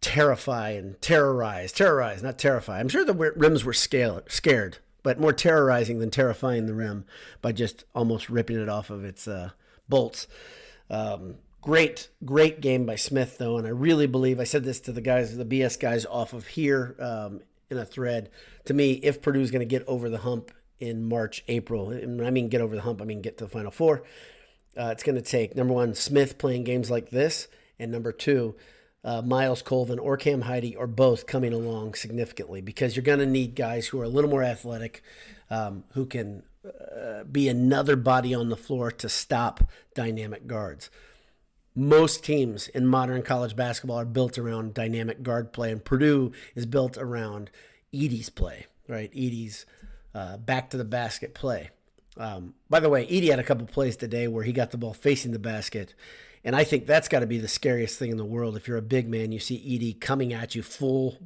terrify 0.00 0.70
and 0.70 1.00
terrorize, 1.02 1.72
terrorize, 1.72 2.22
not 2.22 2.38
terrify. 2.38 2.78
I'm 2.78 2.88
sure 2.88 3.04
the 3.04 3.14
rims 3.14 3.64
were 3.64 3.72
scale, 3.72 4.22
scared, 4.28 4.78
but 5.02 5.18
more 5.18 5.32
terrorizing 5.32 5.98
than 5.98 6.10
terrifying 6.10 6.66
the 6.66 6.74
rim 6.74 7.04
by 7.42 7.50
just 7.50 7.84
almost 7.94 8.30
ripping 8.30 8.60
it 8.60 8.68
off 8.68 8.90
of 8.90 9.04
its 9.04 9.26
uh, 9.26 9.50
bolts. 9.88 10.28
Um, 10.88 11.38
Great, 11.66 12.10
great 12.24 12.60
game 12.60 12.86
by 12.86 12.94
Smith, 12.94 13.38
though, 13.38 13.58
and 13.58 13.66
I 13.66 13.70
really 13.70 14.06
believe 14.06 14.38
I 14.38 14.44
said 14.44 14.62
this 14.62 14.78
to 14.82 14.92
the 14.92 15.00
guys, 15.00 15.36
the 15.36 15.44
BS 15.44 15.80
guys 15.80 16.06
off 16.06 16.32
of 16.32 16.46
here 16.46 16.94
um, 17.00 17.40
in 17.68 17.76
a 17.76 17.84
thread. 17.84 18.30
To 18.66 18.72
me, 18.72 18.92
if 19.02 19.20
Purdue's 19.20 19.50
going 19.50 19.66
to 19.68 19.78
get 19.78 19.84
over 19.88 20.08
the 20.08 20.18
hump 20.18 20.52
in 20.78 21.08
March, 21.08 21.42
April, 21.48 21.90
and 21.90 22.24
I 22.24 22.30
mean 22.30 22.48
get 22.48 22.60
over 22.60 22.76
the 22.76 22.82
hump, 22.82 23.02
I 23.02 23.04
mean 23.04 23.20
get 23.20 23.36
to 23.38 23.46
the 23.46 23.50
Final 23.50 23.72
Four. 23.72 24.04
Uh, 24.78 24.90
it's 24.92 25.02
going 25.02 25.16
to 25.16 25.28
take 25.28 25.56
number 25.56 25.74
one, 25.74 25.96
Smith 25.96 26.38
playing 26.38 26.62
games 26.62 26.88
like 26.88 27.10
this, 27.10 27.48
and 27.80 27.90
number 27.90 28.12
two, 28.12 28.54
uh, 29.02 29.22
Myles 29.22 29.62
Colvin 29.62 29.98
or 29.98 30.16
Cam 30.16 30.42
Heide 30.42 30.76
or 30.78 30.86
both 30.86 31.26
coming 31.26 31.52
along 31.52 31.94
significantly 31.94 32.60
because 32.60 32.94
you're 32.94 33.02
going 33.02 33.18
to 33.18 33.26
need 33.26 33.56
guys 33.56 33.88
who 33.88 34.00
are 34.00 34.04
a 34.04 34.08
little 34.08 34.30
more 34.30 34.44
athletic, 34.44 35.02
um, 35.50 35.82
who 35.94 36.06
can 36.06 36.44
uh, 36.64 37.24
be 37.24 37.48
another 37.48 37.96
body 37.96 38.32
on 38.32 38.50
the 38.50 38.56
floor 38.56 38.92
to 38.92 39.08
stop 39.08 39.68
dynamic 39.96 40.46
guards 40.46 40.90
most 41.76 42.24
teams 42.24 42.68
in 42.68 42.86
modern 42.86 43.22
college 43.22 43.54
basketball 43.54 44.00
are 44.00 44.06
built 44.06 44.38
around 44.38 44.72
dynamic 44.72 45.22
guard 45.22 45.52
play, 45.52 45.70
and 45.70 45.84
Purdue 45.84 46.32
is 46.54 46.64
built 46.64 46.96
around 46.96 47.50
Edey's 47.92 48.30
play, 48.30 48.66
right? 48.88 49.12
Edey's 49.12 49.66
uh, 50.14 50.38
back 50.38 50.70
to 50.70 50.78
the 50.78 50.84
basket 50.84 51.34
play. 51.34 51.70
Um, 52.16 52.54
by 52.70 52.80
the 52.80 52.88
way, 52.88 53.06
Edey 53.06 53.28
had 53.28 53.38
a 53.38 53.44
couple 53.44 53.66
plays 53.66 53.94
today 53.94 54.26
where 54.26 54.44
he 54.44 54.52
got 54.52 54.70
the 54.70 54.78
ball 54.78 54.94
facing 54.94 55.32
the 55.32 55.38
basket, 55.38 55.94
and 56.42 56.56
I 56.56 56.64
think 56.64 56.86
that's 56.86 57.08
got 57.08 57.20
to 57.20 57.26
be 57.26 57.38
the 57.38 57.46
scariest 57.46 57.98
thing 57.98 58.10
in 58.10 58.16
the 58.16 58.24
world. 58.24 58.56
If 58.56 58.66
you're 58.66 58.78
a 58.78 58.82
big 58.82 59.06
man, 59.06 59.30
you 59.30 59.38
see 59.38 59.58
Edey 59.58 60.00
coming 60.00 60.32
at 60.32 60.54
you 60.54 60.62
full, 60.62 61.18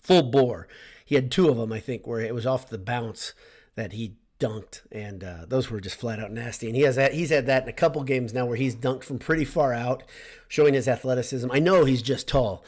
full 0.00 0.22
bore. 0.22 0.68
He 1.04 1.16
had 1.16 1.30
two 1.30 1.50
of 1.50 1.58
them, 1.58 1.72
I 1.72 1.80
think, 1.80 2.06
where 2.06 2.20
it 2.20 2.34
was 2.34 2.46
off 2.46 2.70
the 2.70 2.78
bounce 2.78 3.34
that 3.74 3.92
he 3.92 4.16
dunked, 4.38 4.82
and 4.92 5.24
uh, 5.24 5.44
those 5.46 5.70
were 5.70 5.80
just 5.80 5.96
flat 5.96 6.20
out 6.20 6.32
nasty. 6.32 6.66
And 6.66 6.76
he 6.76 6.82
has 6.82 6.96
that, 6.96 7.14
he's 7.14 7.30
had 7.30 7.46
that 7.46 7.64
in 7.64 7.68
a 7.68 7.72
couple 7.72 8.02
games 8.04 8.32
now 8.32 8.46
where 8.46 8.56
he's 8.56 8.76
dunked 8.76 9.04
from 9.04 9.18
pretty 9.18 9.44
far 9.44 9.72
out, 9.72 10.02
showing 10.46 10.74
his 10.74 10.88
athleticism. 10.88 11.50
I 11.50 11.58
know 11.58 11.84
he's 11.84 12.02
just 12.02 12.28
tall, 12.28 12.64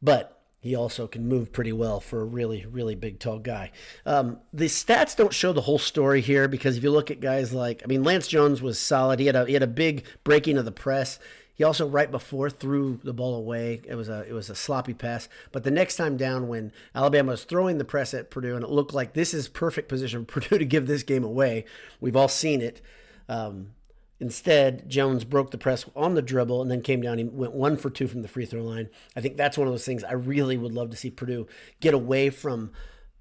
but 0.00 0.42
he 0.62 0.76
also 0.76 1.08
can 1.08 1.26
move 1.26 1.52
pretty 1.52 1.72
well 1.72 1.98
for 1.98 2.20
a 2.20 2.24
really, 2.24 2.64
really 2.64 2.94
big, 2.94 3.18
tall 3.18 3.40
guy. 3.40 3.72
Um, 4.06 4.38
the 4.52 4.66
stats 4.66 5.16
don't 5.16 5.34
show 5.34 5.52
the 5.52 5.62
whole 5.62 5.78
story 5.80 6.20
here 6.20 6.46
because 6.46 6.76
if 6.76 6.84
you 6.84 6.92
look 6.92 7.10
at 7.10 7.20
guys 7.20 7.52
like, 7.52 7.82
I 7.82 7.88
mean, 7.88 8.04
Lance 8.04 8.28
Jones 8.28 8.62
was 8.62 8.78
solid. 8.78 9.18
He 9.18 9.26
had 9.26 9.34
a 9.34 9.44
he 9.44 9.54
had 9.54 9.64
a 9.64 9.66
big 9.66 10.04
breaking 10.22 10.58
of 10.58 10.64
the 10.64 10.70
press. 10.70 11.18
He 11.54 11.64
also 11.64 11.86
right 11.86 12.10
before 12.10 12.48
threw 12.48 12.98
the 13.02 13.12
ball 13.12 13.34
away. 13.34 13.82
It 13.86 13.94
was 13.94 14.08
a 14.08 14.24
it 14.28 14.32
was 14.32 14.48
a 14.48 14.54
sloppy 14.54 14.94
pass. 14.94 15.28
But 15.52 15.64
the 15.64 15.70
next 15.70 15.96
time 15.96 16.16
down, 16.16 16.48
when 16.48 16.72
Alabama 16.94 17.32
was 17.32 17.44
throwing 17.44 17.78
the 17.78 17.84
press 17.84 18.14
at 18.14 18.30
Purdue, 18.30 18.54
and 18.54 18.64
it 18.64 18.70
looked 18.70 18.94
like 18.94 19.12
this 19.12 19.34
is 19.34 19.48
perfect 19.48 19.88
position 19.88 20.24
for 20.24 20.40
Purdue 20.40 20.58
to 20.58 20.64
give 20.64 20.86
this 20.86 21.02
game 21.02 21.24
away. 21.24 21.64
We've 22.00 22.16
all 22.16 22.28
seen 22.28 22.62
it. 22.62 22.80
Um, 23.28 23.74
instead, 24.18 24.88
Jones 24.88 25.24
broke 25.24 25.50
the 25.50 25.58
press 25.58 25.84
on 25.94 26.14
the 26.14 26.22
dribble 26.22 26.62
and 26.62 26.70
then 26.70 26.80
came 26.80 27.02
down. 27.02 27.18
He 27.18 27.24
went 27.24 27.52
one 27.52 27.76
for 27.76 27.90
two 27.90 28.08
from 28.08 28.22
the 28.22 28.28
free 28.28 28.46
throw 28.46 28.62
line. 28.62 28.88
I 29.14 29.20
think 29.20 29.36
that's 29.36 29.58
one 29.58 29.66
of 29.66 29.72
those 29.74 29.84
things 29.84 30.04
I 30.04 30.14
really 30.14 30.56
would 30.56 30.72
love 30.72 30.90
to 30.90 30.96
see 30.96 31.10
Purdue 31.10 31.46
get 31.80 31.92
away 31.92 32.30
from 32.30 32.72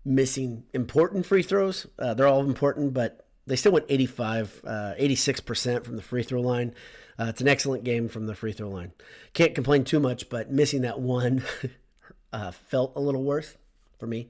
missing 0.05 0.63
important 0.73 1.25
free 1.25 1.43
throws. 1.43 1.87
Uh, 1.99 2.13
they're 2.13 2.27
all 2.27 2.41
important, 2.41 2.93
but 2.93 3.27
they 3.45 3.55
still 3.55 3.71
went 3.71 3.85
85, 3.89 4.61
uh, 4.65 4.93
86% 4.99 5.83
from 5.83 5.95
the 5.95 6.01
free 6.01 6.23
throw 6.23 6.41
line. 6.41 6.73
Uh, 7.19 7.25
it's 7.25 7.41
an 7.41 7.47
excellent 7.47 7.83
game 7.83 8.07
from 8.09 8.25
the 8.25 8.35
free 8.35 8.51
throw 8.51 8.69
line. 8.69 8.91
Can't 9.33 9.55
complain 9.55 9.83
too 9.83 9.99
much, 9.99 10.29
but 10.29 10.51
missing 10.51 10.81
that 10.81 10.99
one 10.99 11.43
uh, 12.33 12.51
felt 12.51 12.93
a 12.95 12.99
little 12.99 13.23
worse 13.23 13.57
for 13.99 14.07
me. 14.07 14.29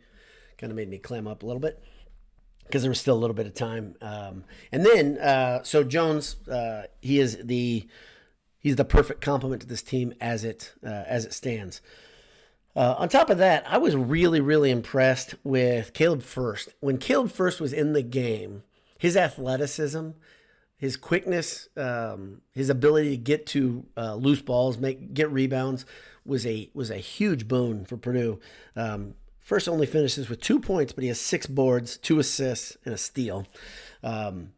Kind 0.57 0.71
of 0.71 0.77
made 0.77 0.89
me 0.89 0.97
clam 0.97 1.27
up 1.27 1.43
a 1.43 1.45
little 1.45 1.59
bit. 1.59 1.81
because 2.65 2.81
there 2.83 2.91
was 2.91 3.00
still 3.00 3.15
a 3.15 3.19
little 3.19 3.33
bit 3.33 3.47
of 3.47 3.53
time. 3.53 3.95
Um, 4.01 4.43
and 4.71 4.85
then, 4.85 5.17
uh, 5.17 5.63
so 5.63 5.83
Jones, 5.83 6.35
uh, 6.47 6.83
he 7.01 7.19
is 7.19 7.38
the 7.43 7.88
he's 8.59 8.75
the 8.77 8.85
perfect 8.85 9.21
complement 9.21 9.61
to 9.63 9.67
this 9.67 9.81
team 9.81 10.13
as 10.21 10.43
it 10.43 10.73
uh, 10.85 11.03
as 11.07 11.25
it 11.25 11.33
stands. 11.33 11.81
Uh, 12.73 12.95
on 12.97 13.09
top 13.09 13.29
of 13.29 13.38
that, 13.38 13.65
I 13.67 13.77
was 13.77 13.95
really 13.95 14.39
really 14.39 14.71
impressed 14.71 15.35
with 15.43 15.93
Caleb 15.93 16.23
Furst. 16.23 16.73
When 16.79 16.97
Caleb 16.97 17.31
Furst 17.31 17.59
was 17.59 17.73
in 17.73 17.93
the 17.93 18.03
game, 18.03 18.63
his 18.97 19.17
athleticism, 19.17 20.11
his 20.81 20.97
quickness, 20.97 21.69
um, 21.77 22.41
his 22.53 22.67
ability 22.67 23.11
to 23.11 23.17
get 23.17 23.45
to 23.45 23.85
uh, 23.95 24.15
loose 24.15 24.41
balls, 24.41 24.79
make 24.79 25.13
get 25.13 25.31
rebounds 25.31 25.85
was 26.25 26.43
a 26.43 26.71
was 26.73 26.89
a 26.89 26.97
huge 26.97 27.47
boon 27.47 27.85
for 27.85 27.97
Purdue. 27.97 28.39
Um, 28.75 29.13
Furst 29.39 29.69
only 29.69 29.85
finishes 29.85 30.27
with 30.27 30.41
two 30.41 30.59
points, 30.59 30.91
but 30.91 31.03
he 31.03 31.07
has 31.09 31.19
six 31.19 31.45
boards, 31.45 31.97
two 31.97 32.17
assists, 32.17 32.77
and 32.83 32.95
a 32.95 32.97
steal. 32.97 33.45
Um, 34.01 34.53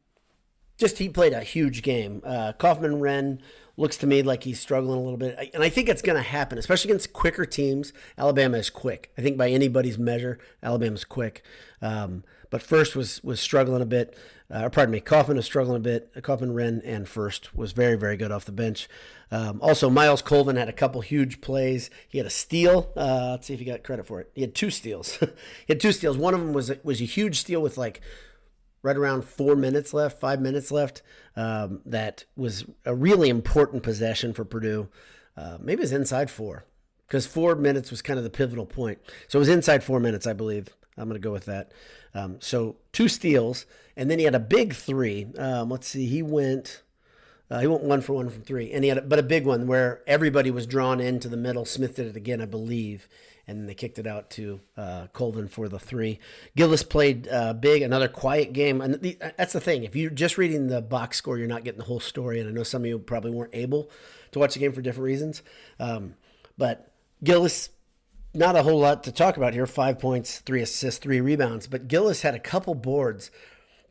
just 0.77 0.97
he 0.97 1.09
played 1.09 1.33
a 1.33 1.41
huge 1.41 1.81
game. 1.81 2.21
Uh, 2.23 2.53
Kaufman-Renn 2.53 3.39
looks 3.77 3.97
to 3.97 4.07
me 4.07 4.21
like 4.21 4.43
he's 4.43 4.59
struggling 4.59 4.99
a 4.99 5.01
little 5.01 5.17
bit, 5.17 5.51
and 5.53 5.63
I 5.63 5.69
think 5.69 5.89
it's 5.89 6.01
going 6.01 6.17
to 6.17 6.27
happen, 6.27 6.57
especially 6.57 6.91
against 6.91 7.13
quicker 7.13 7.45
teams. 7.45 7.93
Alabama 8.17 8.57
is 8.57 8.69
quick. 8.69 9.11
I 9.17 9.21
think 9.21 9.37
by 9.37 9.49
anybody's 9.49 9.97
measure, 9.97 10.39
Alabama's 10.61 11.05
quick. 11.05 11.43
Um, 11.81 12.23
but 12.49 12.61
Furst 12.61 12.95
was 12.95 13.23
was 13.23 13.39
struggling 13.39 13.81
a 13.81 13.85
bit. 13.85 14.15
Uh, 14.51 14.69
pardon 14.69 14.91
me, 14.91 14.99
Kaufman 14.99 15.37
was 15.37 15.45
struggling 15.45 15.77
a 15.77 15.79
bit. 15.79 16.11
Kaufman-Renn 16.21 16.81
and 16.85 17.07
Furst 17.07 17.55
was 17.55 17.71
very 17.71 17.95
very 17.95 18.15
good 18.15 18.31
off 18.31 18.45
the 18.45 18.51
bench. 18.51 18.87
Um, 19.31 19.59
also, 19.63 19.89
Myles 19.89 20.21
Colvin 20.21 20.55
had 20.55 20.69
a 20.69 20.73
couple 20.73 21.01
huge 21.01 21.41
plays. 21.41 21.89
He 22.07 22.19
had 22.19 22.27
a 22.27 22.29
steal. 22.29 22.91
Uh, 22.95 23.29
let's 23.31 23.47
see 23.47 23.55
if 23.55 23.59
he 23.59 23.65
got 23.65 23.83
credit 23.83 24.05
for 24.05 24.21
it. 24.21 24.29
He 24.35 24.41
had 24.41 24.53
two 24.53 24.69
steals. 24.69 25.17
he 25.17 25.27
had 25.67 25.79
two 25.79 25.91
steals. 25.91 26.15
One 26.15 26.35
of 26.35 26.41
them 26.41 26.53
was 26.53 26.71
was 26.83 27.01
a 27.01 27.05
huge 27.05 27.39
steal 27.39 27.59
with 27.59 27.75
like 27.75 28.01
right 28.83 28.95
around 28.95 29.25
four 29.25 29.55
minutes 29.55 29.93
left, 29.93 30.19
five 30.19 30.39
minutes 30.39 30.71
left. 30.71 31.01
Um, 31.35 31.81
that 31.85 32.25
was 32.35 32.65
a 32.85 32.93
really 32.93 33.29
important 33.29 33.81
possession 33.81 34.33
for 34.33 34.45
Purdue. 34.45 34.89
Uh, 35.35 35.57
maybe 35.59 35.79
it 35.79 35.85
was 35.85 35.91
inside 35.91 36.29
four 36.29 36.65
because 37.07 37.25
four 37.25 37.55
minutes 37.55 37.89
was 37.89 38.03
kind 38.03 38.19
of 38.19 38.23
the 38.23 38.29
pivotal 38.29 38.67
point. 38.67 38.99
So 39.27 39.39
it 39.39 39.41
was 39.41 39.49
inside 39.49 39.83
four 39.83 39.99
minutes, 39.99 40.27
I 40.27 40.33
believe. 40.33 40.69
I'm 40.95 41.09
going 41.09 41.19
to 41.19 41.25
go 41.25 41.31
with 41.31 41.45
that. 41.45 41.71
Um, 42.13 42.37
so 42.39 42.75
two 42.91 43.07
steals, 43.07 43.65
and 43.97 44.11
then 44.11 44.19
he 44.19 44.25
had 44.25 44.35
a 44.35 44.39
big 44.39 44.75
three. 44.75 45.27
Um, 45.39 45.71
let's 45.71 45.87
see, 45.87 46.05
he 46.05 46.21
went 46.21 46.83
uh, 47.49 47.59
he 47.59 47.67
went 47.67 47.83
one 47.83 48.01
for 48.01 48.13
one 48.13 48.29
from 48.29 48.41
three, 48.41 48.71
and 48.71 48.83
he 48.83 48.89
had, 48.89 48.97
a, 48.97 49.01
but 49.01 49.19
a 49.19 49.23
big 49.23 49.45
one 49.45 49.67
where 49.67 50.01
everybody 50.07 50.49
was 50.49 50.65
drawn 50.65 50.99
into 50.99 51.27
the 51.27 51.37
middle. 51.37 51.65
Smith 51.65 51.95
did 51.95 52.07
it 52.07 52.15
again, 52.15 52.41
I 52.41 52.45
believe, 52.45 53.07
and 53.47 53.67
they 53.67 53.73
kicked 53.73 53.99
it 53.99 54.07
out 54.07 54.29
to 54.31 54.61
uh, 54.77 55.07
Colvin 55.13 55.47
for 55.47 55.67
the 55.67 55.79
three. 55.79 56.19
Gillis 56.55 56.83
played 56.83 57.27
uh, 57.27 57.53
big, 57.53 57.81
another 57.81 58.07
quiet 58.07 58.53
game, 58.53 58.81
and 58.81 58.95
the, 58.95 59.17
that's 59.37 59.53
the 59.53 59.59
thing. 59.59 59.83
If 59.83 59.95
you're 59.95 60.09
just 60.09 60.37
reading 60.37 60.67
the 60.67 60.81
box 60.81 61.17
score, 61.17 61.37
you're 61.37 61.47
not 61.47 61.63
getting 61.63 61.79
the 61.79 61.85
whole 61.85 61.99
story. 61.99 62.39
And 62.39 62.49
I 62.49 62.51
know 62.51 62.63
some 62.63 62.83
of 62.83 62.87
you 62.87 62.99
probably 62.99 63.31
weren't 63.31 63.55
able 63.55 63.89
to 64.31 64.39
watch 64.39 64.53
the 64.53 64.59
game 64.59 64.71
for 64.71 64.81
different 64.81 65.05
reasons, 65.05 65.41
um, 65.79 66.15
but 66.57 66.91
Gillis 67.23 67.69
not 68.33 68.55
a 68.55 68.63
whole 68.63 68.79
lot 68.79 69.03
to 69.03 69.11
talk 69.11 69.37
about 69.37 69.53
here. 69.53 69.67
Five 69.67 69.99
points, 69.99 70.39
three 70.39 70.61
assists, 70.61 70.99
three 70.99 71.21
rebounds. 71.21 71.67
But 71.67 71.87
Gillis 71.87 72.23
had 72.23 72.33
a 72.33 72.39
couple 72.39 72.73
boards 72.73 73.29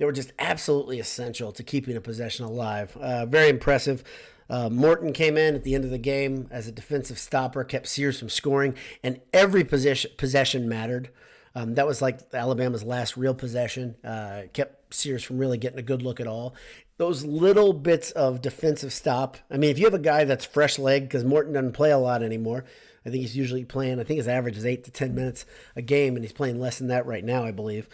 they 0.02 0.06
were 0.06 0.10
just 0.10 0.32
absolutely 0.40 0.98
essential 0.98 1.52
to 1.52 1.62
keeping 1.62 1.96
a 1.96 2.00
possession 2.00 2.44
alive. 2.44 2.96
Uh, 2.96 3.24
very 3.24 3.48
impressive. 3.48 4.02
Uh, 4.50 4.68
Morton 4.68 5.12
came 5.12 5.36
in 5.36 5.54
at 5.54 5.64
the 5.64 5.74
end 5.74 5.84
of 5.84 5.90
the 5.90 5.98
game 5.98 6.48
as 6.50 6.66
a 6.66 6.72
defensive 6.72 7.18
stopper, 7.18 7.64
kept 7.64 7.88
Sears 7.88 8.18
from 8.18 8.28
scoring, 8.28 8.74
and 9.02 9.20
every 9.32 9.64
position 9.64 10.10
possession 10.16 10.68
mattered. 10.68 11.10
Um, 11.54 11.74
that 11.74 11.86
was 11.86 12.00
like 12.00 12.20
Alabama's 12.32 12.82
last 12.82 13.16
real 13.16 13.34
possession. 13.34 13.96
Uh, 14.04 14.42
kept 14.52 14.94
Sears 14.94 15.22
from 15.22 15.38
really 15.38 15.58
getting 15.58 15.78
a 15.78 15.82
good 15.82 16.02
look 16.02 16.20
at 16.20 16.26
all. 16.26 16.54
Those 16.96 17.24
little 17.24 17.72
bits 17.72 18.10
of 18.12 18.40
defensive 18.40 18.92
stop. 18.92 19.36
I 19.50 19.56
mean, 19.56 19.70
if 19.70 19.78
you 19.78 19.84
have 19.84 19.94
a 19.94 19.98
guy 19.98 20.24
that's 20.24 20.44
fresh 20.44 20.78
leg, 20.78 21.02
because 21.04 21.24
Morton 21.24 21.52
doesn't 21.52 21.72
play 21.72 21.90
a 21.90 21.98
lot 21.98 22.22
anymore. 22.22 22.64
I 23.04 23.10
think 23.10 23.22
he's 23.22 23.36
usually 23.36 23.64
playing. 23.64 23.98
I 23.98 24.04
think 24.04 24.18
his 24.18 24.28
average 24.28 24.56
is 24.56 24.64
eight 24.64 24.84
to 24.84 24.90
ten 24.90 25.14
minutes 25.14 25.44
a 25.74 25.82
game, 25.82 26.14
and 26.14 26.24
he's 26.24 26.32
playing 26.32 26.60
less 26.60 26.78
than 26.78 26.88
that 26.88 27.06
right 27.06 27.24
now, 27.24 27.44
I 27.44 27.50
believe. 27.50 27.88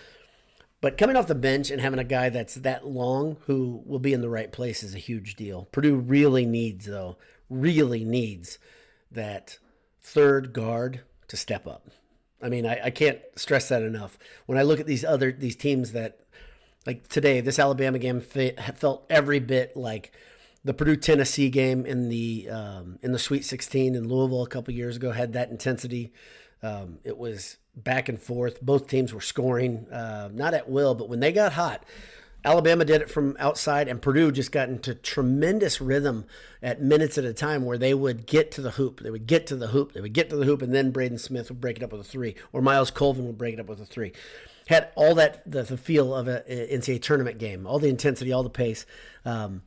But 0.80 0.96
coming 0.96 1.16
off 1.16 1.26
the 1.26 1.34
bench 1.34 1.70
and 1.70 1.80
having 1.80 1.98
a 1.98 2.04
guy 2.04 2.28
that's 2.28 2.54
that 2.54 2.86
long 2.86 3.38
who 3.46 3.82
will 3.84 3.98
be 3.98 4.12
in 4.12 4.20
the 4.20 4.28
right 4.28 4.52
place 4.52 4.82
is 4.82 4.94
a 4.94 4.98
huge 4.98 5.34
deal. 5.34 5.68
Purdue 5.72 5.96
really 5.96 6.46
needs, 6.46 6.86
though, 6.86 7.16
really 7.50 8.04
needs 8.04 8.58
that 9.10 9.58
third 10.00 10.52
guard 10.52 11.00
to 11.26 11.36
step 11.36 11.66
up. 11.66 11.88
I 12.40 12.48
mean, 12.48 12.64
I, 12.64 12.80
I 12.84 12.90
can't 12.90 13.18
stress 13.34 13.68
that 13.68 13.82
enough. 13.82 14.18
When 14.46 14.58
I 14.58 14.62
look 14.62 14.78
at 14.78 14.86
these 14.86 15.04
other 15.04 15.32
these 15.32 15.56
teams 15.56 15.92
that, 15.92 16.20
like 16.86 17.08
today, 17.08 17.40
this 17.40 17.58
Alabama 17.58 17.98
game 17.98 18.20
felt 18.20 19.04
every 19.10 19.40
bit 19.40 19.76
like 19.76 20.12
the 20.64 20.74
Purdue 20.74 20.96
Tennessee 20.96 21.50
game 21.50 21.84
in 21.84 22.08
the 22.08 22.48
um, 22.48 22.98
in 23.02 23.12
the 23.12 23.18
Sweet 23.18 23.44
16 23.44 23.94
in 23.94 24.08
Louisville 24.08 24.44
a 24.44 24.48
couple 24.48 24.72
years 24.72 24.96
ago 24.96 25.10
had 25.10 25.32
that 25.32 25.50
intensity. 25.50 26.12
Um, 26.62 26.98
it 27.04 27.18
was 27.18 27.56
back 27.84 28.08
and 28.08 28.20
forth. 28.20 28.60
Both 28.60 28.88
teams 28.88 29.12
were 29.12 29.20
scoring, 29.20 29.86
uh, 29.90 30.30
not 30.32 30.54
at 30.54 30.68
will, 30.68 30.94
but 30.94 31.08
when 31.08 31.20
they 31.20 31.32
got 31.32 31.52
hot, 31.52 31.84
Alabama 32.44 32.84
did 32.84 33.02
it 33.02 33.10
from 33.10 33.36
outside, 33.40 33.88
and 33.88 34.00
Purdue 34.00 34.30
just 34.30 34.52
got 34.52 34.68
into 34.68 34.94
tremendous 34.94 35.80
rhythm 35.80 36.24
at 36.62 36.80
minutes 36.80 37.18
at 37.18 37.24
a 37.24 37.32
time 37.32 37.64
where 37.64 37.76
they 37.76 37.92
would 37.92 38.26
get 38.26 38.52
to 38.52 38.62
the 38.62 38.72
hoop. 38.72 39.00
They 39.00 39.10
would 39.10 39.26
get 39.26 39.46
to 39.48 39.56
the 39.56 39.68
hoop. 39.68 39.92
They 39.92 40.00
would 40.00 40.12
get 40.12 40.30
to 40.30 40.36
the 40.36 40.44
hoop, 40.44 40.62
and 40.62 40.72
then 40.72 40.92
Braden 40.92 41.18
Smith 41.18 41.48
would 41.48 41.60
break 41.60 41.78
it 41.78 41.82
up 41.82 41.90
with 41.90 42.00
a 42.00 42.04
three, 42.04 42.36
or 42.52 42.62
Myles 42.62 42.90
Colvin 42.90 43.26
would 43.26 43.38
break 43.38 43.54
it 43.54 43.60
up 43.60 43.68
with 43.68 43.80
a 43.80 43.86
three. 43.86 44.12
Had 44.68 44.88
all 44.94 45.14
that, 45.16 45.50
the, 45.50 45.62
the 45.62 45.76
feel 45.76 46.14
of 46.14 46.28
an 46.28 46.42
NCAA 46.46 47.02
tournament 47.02 47.38
game, 47.38 47.66
all 47.66 47.78
the 47.78 47.88
intensity, 47.88 48.32
all 48.32 48.42
the 48.42 48.50
pace. 48.50 48.86
Um, 49.24 49.62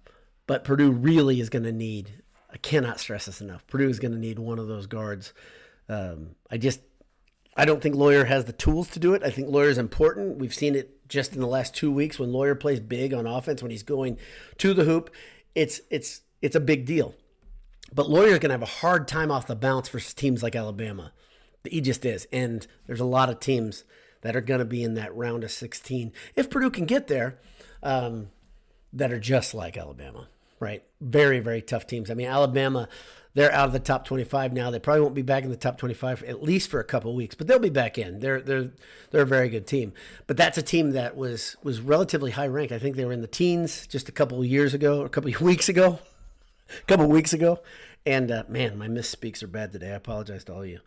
but 0.47 0.63
Purdue 0.63 0.91
really 0.91 1.41
is 1.41 1.49
going 1.49 1.63
to 1.63 1.71
need, 1.71 2.23
I 2.51 2.57
cannot 2.57 2.99
stress 2.99 3.25
this 3.25 3.41
enough, 3.41 3.67
Purdue 3.67 3.89
is 3.89 3.99
going 3.99 4.13
to 4.13 4.17
need 4.17 4.39
one 4.39 4.59
of 4.59 4.67
those 4.67 4.87
guards. 4.87 5.33
Um, 5.89 6.35
I 6.49 6.57
just, 6.57 6.79
I 7.55 7.65
don't 7.65 7.81
think 7.81 7.95
Loyer 7.95 8.25
has 8.25 8.45
the 8.45 8.53
tools 8.53 8.89
to 8.91 8.99
do 8.99 9.13
it. 9.13 9.23
I 9.23 9.29
think 9.29 9.49
Loyer 9.49 9.69
is 9.69 9.77
important. 9.77 10.37
We've 10.37 10.53
seen 10.53 10.75
it 10.75 11.07
just 11.09 11.33
in 11.33 11.41
the 11.41 11.47
last 11.47 11.75
two 11.75 11.91
weeks 11.91 12.17
when 12.17 12.31
Loyer 12.31 12.55
plays 12.55 12.79
big 12.79 13.13
on 13.13 13.27
offense 13.27 13.61
when 13.61 13.71
he's 13.71 13.83
going 13.83 14.17
to 14.59 14.73
the 14.73 14.85
hoop. 14.85 15.13
It's 15.53 15.81
it's 15.89 16.21
it's 16.41 16.55
a 16.55 16.61
big 16.61 16.85
deal. 16.85 17.15
But 17.93 18.09
Loyer's 18.09 18.39
going 18.39 18.49
to 18.49 18.53
have 18.53 18.61
a 18.61 18.65
hard 18.65 19.07
time 19.07 19.31
off 19.31 19.47
the 19.47 19.55
bounce 19.55 19.89
for 19.89 19.99
teams 19.99 20.41
like 20.41 20.55
Alabama. 20.55 21.11
He 21.69 21.81
just 21.81 22.05
is, 22.05 22.25
and 22.31 22.65
there's 22.87 23.01
a 23.01 23.05
lot 23.05 23.29
of 23.29 23.39
teams 23.39 23.83
that 24.21 24.35
are 24.35 24.41
going 24.41 24.59
to 24.59 24.65
be 24.65 24.83
in 24.83 24.93
that 24.93 25.13
round 25.15 25.43
of 25.43 25.51
16 25.51 26.13
if 26.35 26.49
Purdue 26.49 26.71
can 26.71 26.85
get 26.85 27.07
there. 27.07 27.39
Um, 27.83 28.29
that 28.93 29.11
are 29.11 29.19
just 29.19 29.53
like 29.53 29.77
Alabama, 29.77 30.27
right? 30.61 30.83
Very 31.01 31.41
very 31.41 31.61
tough 31.61 31.85
teams. 31.85 32.09
I 32.09 32.13
mean, 32.13 32.27
Alabama 32.27 32.87
they're 33.33 33.51
out 33.51 33.67
of 33.67 33.73
the 33.73 33.79
top 33.79 34.05
25 34.05 34.51
now. 34.51 34.71
They 34.71 34.79
probably 34.79 35.01
won't 35.01 35.15
be 35.15 35.21
back 35.21 35.43
in 35.43 35.49
the 35.49 35.55
top 35.55 35.77
25 35.77 36.23
at 36.23 36.43
least 36.43 36.69
for 36.69 36.79
a 36.79 36.83
couple 36.83 37.15
weeks, 37.15 37.33
but 37.35 37.47
they'll 37.47 37.59
be 37.59 37.69
back 37.69 37.97
in. 37.97 38.19
They're 38.19 38.41
they're 38.41 38.71
they're 39.11 39.21
a 39.21 39.27
very 39.27 39.49
good 39.49 39.65
team. 39.65 39.93
But 40.27 40.37
that's 40.37 40.57
a 40.57 40.61
team 40.61 40.91
that 40.91 41.15
was 41.15 41.55
was 41.63 41.79
relatively 41.79 42.31
high 42.31 42.47
ranked. 42.47 42.73
I 42.73 42.79
think 42.79 42.95
they 42.95 43.05
were 43.05 43.13
in 43.13 43.21
the 43.21 43.27
teens 43.27 43.87
just 43.87 44.09
a 44.09 44.11
couple 44.11 44.43
years 44.43 44.73
ago, 44.73 45.01
or 45.01 45.05
a 45.05 45.09
couple 45.09 45.31
weeks 45.41 45.69
ago, 45.69 45.99
a 46.69 46.85
couple 46.87 47.07
weeks 47.07 47.33
ago. 47.33 47.59
And 48.05 48.31
uh, 48.31 48.43
man, 48.49 48.77
my 48.77 48.87
misspeaks 48.87 49.41
are 49.43 49.47
bad 49.47 49.71
today. 49.71 49.91
I 49.91 49.95
apologize 49.95 50.43
to 50.45 50.53
all 50.53 50.63
of 50.63 50.67
you. 50.67 50.79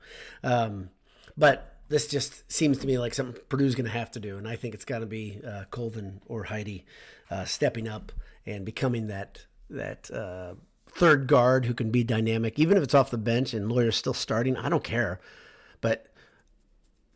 Um, 0.43 0.91
but 1.37 1.79
this 1.89 2.07
just 2.07 2.51
seems 2.53 2.79
to 2.79 2.87
me 2.87 2.99
like 2.99 3.15
something 3.15 3.41
Purdue's 3.49 3.75
going 3.75 3.87
to 3.87 3.91
have 3.91 4.11
to 4.13 4.21
do, 4.21 4.37
and 4.37 4.47
I 4.47 4.57
think 4.57 4.75
it's 4.75 4.85
got 4.85 4.99
to 4.99 5.07
be 5.07 5.41
uh, 5.47 5.65
Colvin 5.71 6.21
or 6.27 6.45
Heide 6.45 6.83
uh, 7.31 7.45
stepping 7.45 7.89
up 7.89 8.13
and 8.45 8.67
becoming 8.67 9.07
that 9.07 9.47
that 9.71 10.11
uh, 10.11 10.55
third 10.89 11.27
guard 11.27 11.67
who 11.67 11.75
can 11.75 11.91
be 11.91 12.05
dynamic, 12.05 12.59
even 12.59 12.77
if 12.77 12.83
it's 12.83 12.95
off 12.95 13.11
the 13.11 13.19
bench 13.19 13.53
and 13.53 13.71
Loyer's 13.71 13.97
still 13.97 14.15
starting. 14.15 14.57
I 14.57 14.69
don't 14.69 14.85
care, 14.85 15.21
but 15.81 16.07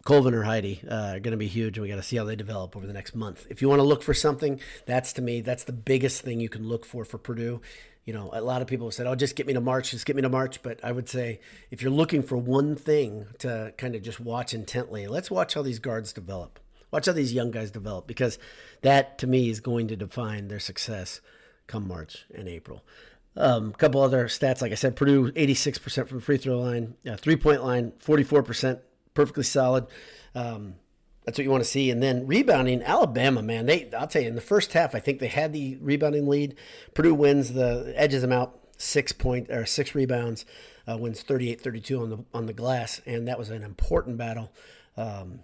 Colvin 0.04 0.34
or 0.34 0.44
Heide 0.44 0.80
uh, 0.90 0.94
are 0.94 1.20
going 1.20 1.32
to 1.32 1.36
be 1.36 1.48
huge, 1.48 1.76
and 1.76 1.82
we 1.82 1.88
got 1.88 1.96
to 1.96 2.02
see 2.02 2.16
how 2.16 2.24
they 2.24 2.36
develop 2.36 2.76
over 2.76 2.86
the 2.86 2.92
next 2.92 3.14
month. 3.14 3.46
If 3.50 3.60
you 3.60 3.68
want 3.68 3.80
to 3.80 3.84
look 3.84 4.02
for 4.02 4.14
something, 4.14 4.60
that's 4.86 5.12
to 5.14 5.22
me 5.22 5.40
that's 5.40 5.64
the 5.64 5.72
biggest 5.72 6.22
thing 6.22 6.40
you 6.40 6.48
can 6.48 6.66
look 6.66 6.84
for 6.84 7.04
for 7.04 7.18
Purdue. 7.18 7.60
You 8.04 8.14
know, 8.14 8.30
a 8.32 8.40
lot 8.40 8.62
of 8.62 8.68
people 8.68 8.86
have 8.86 8.94
said, 8.94 9.06
"Oh, 9.06 9.14
just 9.14 9.36
get 9.36 9.46
me 9.46 9.52
to 9.52 9.60
March, 9.60 9.90
just 9.90 10.06
get 10.06 10.16
me 10.16 10.22
to 10.22 10.30
March." 10.30 10.62
But 10.62 10.82
I 10.82 10.92
would 10.92 11.08
say, 11.08 11.40
if 11.70 11.82
you're 11.82 11.90
looking 11.90 12.22
for 12.22 12.38
one 12.38 12.74
thing 12.74 13.26
to 13.40 13.74
kind 13.76 13.94
of 13.94 14.02
just 14.02 14.18
watch 14.18 14.54
intently, 14.54 15.06
let's 15.06 15.30
watch 15.30 15.54
how 15.54 15.62
these 15.62 15.78
guards 15.78 16.12
develop. 16.14 16.58
Watch 16.90 17.04
how 17.04 17.12
these 17.12 17.34
young 17.34 17.50
guys 17.50 17.70
develop 17.70 18.06
because 18.06 18.38
that 18.80 19.18
to 19.18 19.26
me 19.26 19.50
is 19.50 19.60
going 19.60 19.88
to 19.88 19.96
define 19.96 20.48
their 20.48 20.58
success 20.58 21.20
come 21.68 21.86
March 21.86 22.26
and 22.34 22.48
April. 22.48 22.84
A 23.36 23.50
um, 23.50 23.72
couple 23.72 24.02
other 24.02 24.26
stats, 24.26 24.60
like 24.60 24.72
I 24.72 24.74
said, 24.74 24.96
Purdue 24.96 25.30
86% 25.30 26.08
from 26.08 26.20
free 26.20 26.38
throw 26.38 26.58
line, 26.58 26.96
uh, 27.08 27.16
three 27.16 27.36
point 27.36 27.62
line 27.62 27.92
44%, 28.04 28.80
perfectly 29.14 29.44
solid. 29.44 29.86
Um, 30.34 30.74
that's 31.24 31.38
what 31.38 31.44
you 31.44 31.50
want 31.50 31.62
to 31.62 31.70
see. 31.70 31.90
And 31.90 32.02
then 32.02 32.26
rebounding, 32.26 32.82
Alabama, 32.82 33.42
man, 33.42 33.66
they 33.66 33.92
I'll 33.92 34.08
tell 34.08 34.22
you, 34.22 34.28
in 34.28 34.34
the 34.34 34.40
first 34.40 34.72
half, 34.72 34.94
I 34.94 34.98
think 34.98 35.20
they 35.20 35.28
had 35.28 35.52
the 35.52 35.76
rebounding 35.76 36.26
lead. 36.26 36.56
Purdue 36.94 37.14
wins 37.14 37.52
the 37.52 37.92
edges 37.94 38.22
them 38.22 38.32
out 38.32 38.58
six 38.78 39.12
point 39.12 39.50
or 39.50 39.66
six 39.66 39.94
rebounds, 39.94 40.46
uh, 40.90 40.96
wins 40.96 41.22
38-32 41.22 42.00
on 42.00 42.10
the 42.10 42.24
on 42.32 42.46
the 42.46 42.52
glass, 42.52 43.02
and 43.04 43.28
that 43.28 43.38
was 43.38 43.50
an 43.50 43.62
important 43.62 44.16
battle. 44.16 44.50
Um, 44.96 45.40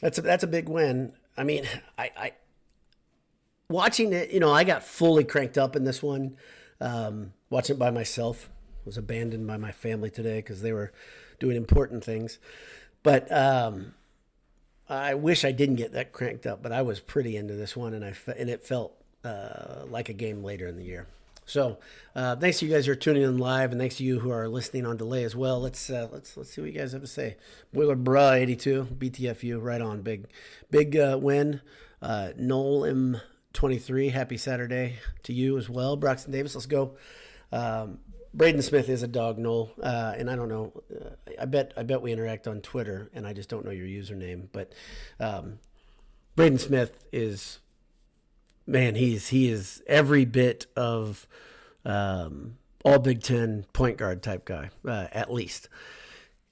that's 0.00 0.18
a, 0.18 0.22
that's 0.22 0.44
a 0.44 0.48
big 0.48 0.68
win. 0.68 1.12
I 1.36 1.44
mean, 1.44 1.66
I, 1.98 2.10
I 2.16 2.32
watching 3.70 4.12
it, 4.12 4.30
you 4.30 4.40
know, 4.40 4.52
I 4.52 4.64
got 4.64 4.84
fully 4.84 5.24
cranked 5.24 5.56
up 5.56 5.74
in 5.76 5.84
this 5.84 6.02
one. 6.02 6.36
Um, 6.80 7.32
watching 7.48 7.76
it 7.76 7.78
by 7.78 7.90
myself. 7.90 8.50
Was 8.84 8.96
abandoned 8.96 9.46
by 9.46 9.58
my 9.58 9.72
family 9.72 10.10
today 10.10 10.38
because 10.38 10.62
they 10.62 10.72
were 10.72 10.90
doing 11.38 11.54
important 11.54 12.02
things. 12.02 12.38
But 13.02 13.30
um, 13.30 13.92
I 14.88 15.14
wish 15.14 15.44
I 15.44 15.52
didn't 15.52 15.76
get 15.76 15.92
that 15.92 16.12
cranked 16.12 16.46
up. 16.46 16.62
But 16.62 16.72
I 16.72 16.80
was 16.80 16.98
pretty 16.98 17.36
into 17.36 17.54
this 17.54 17.76
one, 17.76 17.92
and 17.92 18.02
I 18.02 18.14
and 18.36 18.48
it 18.48 18.66
felt 18.66 18.94
uh, 19.22 19.84
like 19.86 20.08
a 20.08 20.14
game 20.14 20.42
later 20.42 20.66
in 20.66 20.76
the 20.76 20.82
year. 20.82 21.06
So 21.44 21.78
uh, 22.16 22.36
thanks 22.36 22.60
to 22.60 22.66
you 22.66 22.72
guys 22.72 22.86
who 22.86 22.92
are 22.92 22.96
tuning 22.96 23.22
in 23.22 23.36
live, 23.36 23.70
and 23.70 23.80
thanks 23.80 23.96
to 23.96 24.04
you 24.04 24.20
who 24.20 24.30
are 24.30 24.48
listening 24.48 24.86
on 24.86 24.96
delay 24.96 25.24
as 25.24 25.36
well. 25.36 25.60
Let's 25.60 25.90
uh, 25.90 26.08
let's 26.10 26.36
let's 26.38 26.50
see 26.50 26.62
what 26.62 26.72
you 26.72 26.78
guys 26.78 26.92
have 26.92 27.02
to 27.02 27.06
say. 27.06 27.36
Boiler 27.72 27.96
Bruh 27.96 28.40
eighty 28.40 28.56
two 28.56 28.88
BTFU 28.98 29.62
right 29.62 29.82
on 29.82 30.00
big 30.00 30.26
big 30.70 30.96
uh, 30.96 31.18
win. 31.20 31.60
Uh, 32.00 32.30
Noel 32.38 32.86
M 32.86 33.20
twenty 33.52 33.78
three 33.78 34.10
happy 34.10 34.36
Saturday 34.36 34.98
to 35.22 35.32
you 35.32 35.58
as 35.58 35.68
well. 35.68 35.96
Broxton 35.96 36.32
Davis, 36.32 36.54
let's 36.54 36.66
go. 36.66 36.96
Um, 37.52 37.98
Braden 38.32 38.62
Smith 38.62 38.88
is 38.88 39.02
a 39.02 39.08
dog, 39.08 39.38
Noel, 39.38 39.72
uh, 39.82 40.14
and 40.16 40.30
I 40.30 40.36
don't 40.36 40.48
know. 40.48 40.72
Uh, 40.94 41.32
I 41.40 41.46
bet 41.46 41.72
I 41.76 41.82
bet 41.82 42.00
we 42.00 42.12
interact 42.12 42.46
on 42.46 42.60
Twitter, 42.60 43.10
and 43.12 43.26
I 43.26 43.32
just 43.32 43.48
don't 43.48 43.64
know 43.64 43.72
your 43.72 43.86
username. 43.86 44.48
But 44.52 44.72
um, 45.18 45.58
Braden 46.36 46.58
Smith 46.58 47.06
is 47.12 47.58
man. 48.66 48.94
He's 48.94 49.28
he 49.28 49.50
is 49.50 49.82
every 49.88 50.24
bit 50.24 50.66
of 50.76 51.26
um, 51.84 52.56
all 52.84 53.00
Big 53.00 53.22
Ten 53.22 53.66
point 53.72 53.96
guard 53.96 54.22
type 54.22 54.44
guy, 54.44 54.70
uh, 54.86 55.08
at 55.10 55.32
least. 55.32 55.68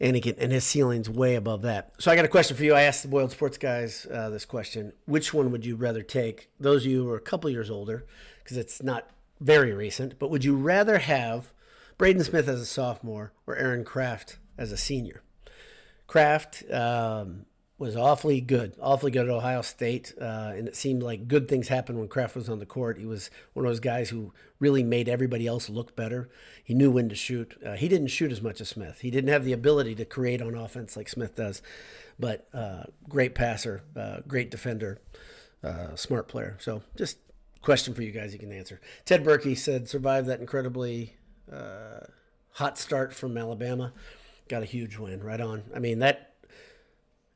And 0.00 0.22
can, 0.22 0.36
and 0.38 0.52
his 0.52 0.64
ceiling's 0.64 1.10
way 1.10 1.34
above 1.34 1.62
that. 1.62 1.92
So 1.98 2.12
I 2.12 2.16
got 2.16 2.24
a 2.24 2.28
question 2.28 2.56
for 2.56 2.62
you. 2.62 2.72
I 2.72 2.82
asked 2.82 3.02
the 3.02 3.08
Boiled 3.08 3.32
Sports 3.32 3.58
guys 3.58 4.06
uh, 4.12 4.30
this 4.30 4.44
question: 4.44 4.92
Which 5.06 5.34
one 5.34 5.50
would 5.50 5.66
you 5.66 5.74
rather 5.74 6.02
take? 6.02 6.50
Those 6.60 6.84
of 6.84 6.92
you 6.92 7.02
who 7.02 7.10
are 7.10 7.16
a 7.16 7.20
couple 7.20 7.50
years 7.50 7.68
older, 7.68 8.06
because 8.44 8.56
it's 8.56 8.80
not 8.80 9.10
very 9.40 9.72
recent, 9.72 10.18
but 10.18 10.30
would 10.30 10.44
you 10.44 10.54
rather 10.56 10.98
have 10.98 11.52
Braden 11.96 12.22
Smith 12.22 12.48
as 12.48 12.60
a 12.60 12.66
sophomore 12.66 13.32
or 13.44 13.56
Aaron 13.56 13.84
Craft 13.84 14.38
as 14.56 14.70
a 14.70 14.76
senior? 14.76 15.22
Craft 16.06 16.70
um, 16.70 17.46
was 17.78 17.96
awfully 17.96 18.40
good, 18.40 18.74
awfully 18.80 19.12
good 19.12 19.26
at 19.26 19.30
Ohio 19.30 19.62
State, 19.62 20.12
uh, 20.20 20.52
and 20.56 20.66
it 20.66 20.74
seemed 20.74 21.02
like 21.02 21.28
good 21.28 21.48
things 21.48 21.68
happened 21.68 21.98
when 21.98 22.08
Craft 22.08 22.34
was 22.34 22.48
on 22.48 22.58
the 22.58 22.66
court. 22.66 22.98
He 22.98 23.06
was 23.06 23.30
one 23.52 23.64
of 23.64 23.70
those 23.70 23.78
guys 23.80 24.10
who 24.10 24.32
really 24.58 24.82
made 24.82 25.08
everybody 25.08 25.46
else 25.46 25.70
look 25.70 25.94
better. 25.94 26.28
He 26.64 26.74
knew 26.74 26.90
when 26.90 27.08
to 27.08 27.14
shoot. 27.14 27.56
Uh, 27.64 27.74
he 27.74 27.86
didn't 27.86 28.08
shoot 28.08 28.32
as 28.32 28.42
much 28.42 28.60
as 28.60 28.68
Smith. 28.68 29.00
He 29.00 29.12
didn't 29.12 29.30
have 29.30 29.44
the 29.44 29.52
ability 29.52 29.94
to 29.94 30.04
create 30.04 30.42
on 30.42 30.56
offense 30.56 30.96
like 30.96 31.08
Smith 31.08 31.36
does, 31.36 31.62
but 32.18 32.48
uh, 32.52 32.84
great 33.08 33.36
passer, 33.36 33.84
uh, 33.94 34.18
great 34.26 34.50
defender, 34.50 35.00
uh, 35.62 35.94
smart 35.94 36.26
player. 36.26 36.56
So 36.58 36.82
just 36.96 37.18
question 37.62 37.94
for 37.94 38.02
you 38.02 38.10
guys 38.10 38.32
you 38.32 38.40
can 38.40 38.52
answer. 38.52 38.80
Ted 39.04 39.24
Berkey 39.24 39.56
said, 39.56 39.88
survived 39.88 40.26
that 40.26 40.40
incredibly 40.40 41.14
uh, 41.52 42.00
hot 42.54 42.76
start 42.76 43.14
from 43.14 43.36
Alabama. 43.36 43.92
Got 44.48 44.62
a 44.62 44.66
huge 44.66 44.96
win 44.98 45.22
right 45.22 45.40
on. 45.40 45.64
I 45.74 45.78
mean, 45.78 46.00
that 46.00 46.27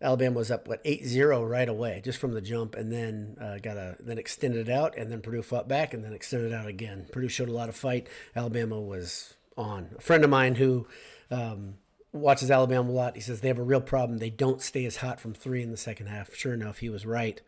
Alabama 0.03 0.39
was 0.39 0.51
up, 0.51 0.67
what, 0.67 0.81
8 0.85 1.05
0 1.05 1.45
right 1.45 1.69
away, 1.69 2.03
just 2.05 2.19
from 2.19 2.35
the 2.35 2.41
jump, 2.41 2.75
and 2.75 2.93
then 2.93 3.37
uh, 3.41 3.59
got 3.59 3.77
a 3.77 3.97
then 4.01 4.19
extended 4.19 4.69
it 4.69 4.73
out, 4.73 4.97
and 4.97 5.11
then 5.11 5.21
Purdue 5.21 5.43
fought 5.43 5.69
back, 5.69 5.95
and 5.95 6.05
then 6.05 6.13
extended 6.13 6.53
it 6.53 6.55
out 6.55 6.67
again. 6.67 7.07
Purdue 7.13 7.29
showed 7.29 7.49
a 7.49 7.53
lot 7.53 7.69
of 7.69 7.77
fight. 7.77 8.09
Alabama 8.35 8.81
was 8.81 9.35
on. 9.57 9.91
A 9.97 10.01
friend 10.01 10.25
of 10.25 10.31
mine 10.31 10.57
who 10.57 10.87
um, 11.31 11.75
watches 12.13 12.51
Alabama 12.51 12.91
a 12.91 12.93
lot, 12.93 13.15
he 13.15 13.21
says 13.21 13.41
they 13.41 13.49
have 13.49 13.59
a 13.59 13.63
real 13.63 13.81
problem. 13.81 14.19
They 14.19 14.31
don't 14.31 14.61
stay 14.61 14.85
as 14.85 14.97
hot 14.97 15.21
from 15.21 15.35
three 15.35 15.63
in 15.63 15.71
the 15.71 15.77
second 15.77 16.07
half. 16.07 16.35
Sure 16.35 16.53
enough, 16.53 16.79
he 16.79 16.89
was 16.89 17.07
right. 17.07 17.41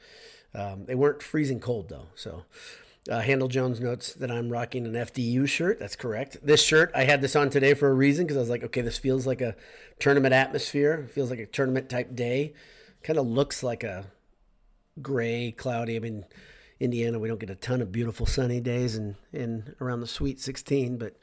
Um, 0.54 0.84
they 0.84 0.94
weren't 0.94 1.22
freezing 1.22 1.60
cold 1.60 1.88
though. 1.88 2.08
So, 2.14 2.44
uh, 3.10 3.20
Handle 3.20 3.48
Jones 3.48 3.80
notes 3.80 4.14
that 4.14 4.30
I'm 4.30 4.48
rocking 4.48 4.86
an 4.86 4.94
FDU 4.94 5.46
shirt. 5.46 5.78
That's 5.78 5.96
correct. 5.96 6.38
This 6.42 6.62
shirt, 6.62 6.90
I 6.94 7.04
had 7.04 7.20
this 7.20 7.36
on 7.36 7.50
today 7.50 7.74
for 7.74 7.90
a 7.90 7.94
reason 7.94 8.24
because 8.24 8.36
I 8.36 8.40
was 8.40 8.50
like, 8.50 8.64
okay, 8.64 8.80
this 8.80 8.98
feels 8.98 9.26
like 9.26 9.40
a 9.40 9.56
tournament 9.98 10.32
atmosphere. 10.32 11.08
Feels 11.12 11.30
like 11.30 11.38
a 11.38 11.46
tournament 11.46 11.90
type 11.90 12.14
day. 12.14 12.54
Kind 13.02 13.18
of 13.18 13.26
looks 13.26 13.62
like 13.62 13.84
a 13.84 14.06
gray, 15.02 15.52
cloudy. 15.52 15.96
I 15.96 15.98
mean, 15.98 16.24
Indiana, 16.80 17.18
we 17.18 17.28
don't 17.28 17.40
get 17.40 17.50
a 17.50 17.54
ton 17.54 17.82
of 17.82 17.92
beautiful 17.92 18.26
sunny 18.26 18.60
days 18.60 18.96
in, 18.96 19.16
in 19.32 19.74
around 19.80 20.00
the 20.00 20.06
Sweet 20.06 20.40
16, 20.40 20.96
but 20.96 21.16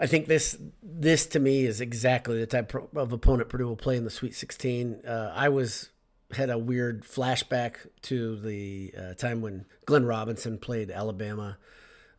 I 0.00 0.06
think 0.06 0.26
this 0.26 0.58
this 0.82 1.26
to 1.26 1.38
me 1.38 1.64
is 1.64 1.80
exactly 1.80 2.40
the 2.40 2.46
type 2.46 2.74
of 2.96 3.12
opponent 3.12 3.48
Purdue 3.48 3.68
will 3.68 3.76
play 3.76 3.96
in 3.96 4.04
the 4.04 4.10
Sweet 4.10 4.34
16. 4.34 5.02
Uh, 5.06 5.32
I 5.34 5.48
was 5.48 5.90
had 6.34 6.50
a 6.50 6.58
weird 6.58 7.04
flashback 7.04 7.86
to 8.02 8.36
the 8.36 8.92
uh, 8.98 9.14
time 9.14 9.40
when 9.40 9.66
Glenn 9.86 10.06
Robinson 10.06 10.58
played 10.58 10.90
Alabama 10.90 11.58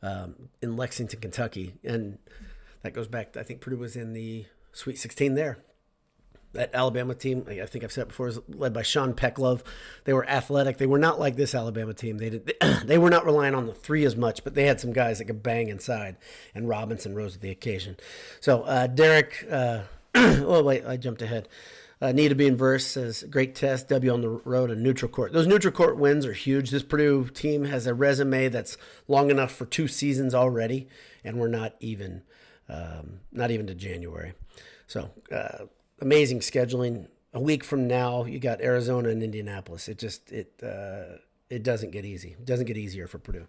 um, 0.01 0.49
in 0.61 0.75
Lexington, 0.75 1.19
Kentucky, 1.19 1.75
and 1.83 2.17
that 2.83 2.93
goes 2.93 3.07
back. 3.07 3.37
I 3.37 3.43
think 3.43 3.61
Purdue 3.61 3.77
was 3.77 3.95
in 3.95 4.13
the 4.13 4.45
Sweet 4.73 4.99
16 4.99 5.35
there. 5.35 5.59
That 6.53 6.69
Alabama 6.75 7.15
team, 7.15 7.45
I 7.49 7.65
think 7.65 7.83
I've 7.83 7.91
said 7.91 8.09
before, 8.09 8.27
is 8.27 8.39
led 8.47 8.73
by 8.73 8.83
Sean 8.83 9.15
Pecklove. 9.15 9.63
They 10.03 10.13
were 10.13 10.29
athletic. 10.29 10.77
They 10.77 10.85
were 10.85 10.99
not 10.99 11.19
like 11.19 11.35
this 11.35 11.55
Alabama 11.55 11.95
team. 11.95 12.19
They 12.19 12.29
did. 12.29 12.53
They 12.85 12.97
were 12.97 13.09
not 13.09 13.25
relying 13.25 13.55
on 13.55 13.65
the 13.65 13.73
three 13.73 14.03
as 14.03 14.15
much, 14.15 14.43
but 14.43 14.53
they 14.53 14.65
had 14.65 14.79
some 14.79 14.93
guys 14.93 15.17
that 15.17 15.25
could 15.25 15.41
bang 15.41 15.69
inside, 15.69 16.17
and 16.53 16.67
Robinson 16.67 17.15
rose 17.15 17.33
to 17.33 17.39
the 17.39 17.49
occasion. 17.49 17.95
So 18.41 18.63
uh, 18.63 18.87
Derek, 18.87 19.47
uh, 19.49 19.83
oh 20.15 20.61
wait, 20.61 20.85
I 20.85 20.97
jumped 20.97 21.21
ahead. 21.21 21.47
Uh, 22.03 22.11
need 22.11 22.27
to 22.27 22.35
be 22.35 22.47
inverse 22.47 22.85
says 22.85 23.23
great 23.29 23.55
test 23.55 23.87
W 23.87 24.11
on 24.11 24.19
the 24.19 24.27
road 24.27 24.69
and 24.69 24.83
neutral 24.83 25.09
court. 25.09 25.31
Those 25.31 25.47
neutral 25.47 25.71
court 25.71 25.95
wins 25.95 26.25
are 26.25 26.33
huge. 26.33 26.69
This 26.69 26.83
Purdue 26.83 27.29
team 27.29 27.63
has 27.63 27.87
a 27.87 27.93
resume 27.93 28.49
that's 28.49 28.75
long 29.07 29.31
enough 29.31 29.53
for 29.53 29.65
two 29.65 29.87
seasons 29.87 30.35
already, 30.35 30.89
and 31.23 31.37
we're 31.37 31.47
not 31.47 31.75
even 31.79 32.23
um, 32.67 33.21
not 33.31 33.51
even 33.51 33.67
to 33.67 33.73
January. 33.73 34.33
So 34.85 35.11
uh, 35.31 35.67
amazing 36.01 36.41
scheduling. 36.41 37.07
A 37.33 37.39
week 37.39 37.63
from 37.63 37.87
now, 37.87 38.25
you 38.25 38.37
got 38.37 38.59
Arizona 38.59 39.07
and 39.07 39.23
Indianapolis. 39.23 39.87
It 39.87 39.97
just 39.97 40.29
it 40.29 40.61
uh, 40.61 41.19
it 41.49 41.63
doesn't 41.63 41.91
get 41.91 42.03
easy. 42.03 42.35
It 42.37 42.45
doesn't 42.45 42.65
get 42.65 42.75
easier 42.75 43.07
for 43.07 43.17
Purdue. 43.17 43.47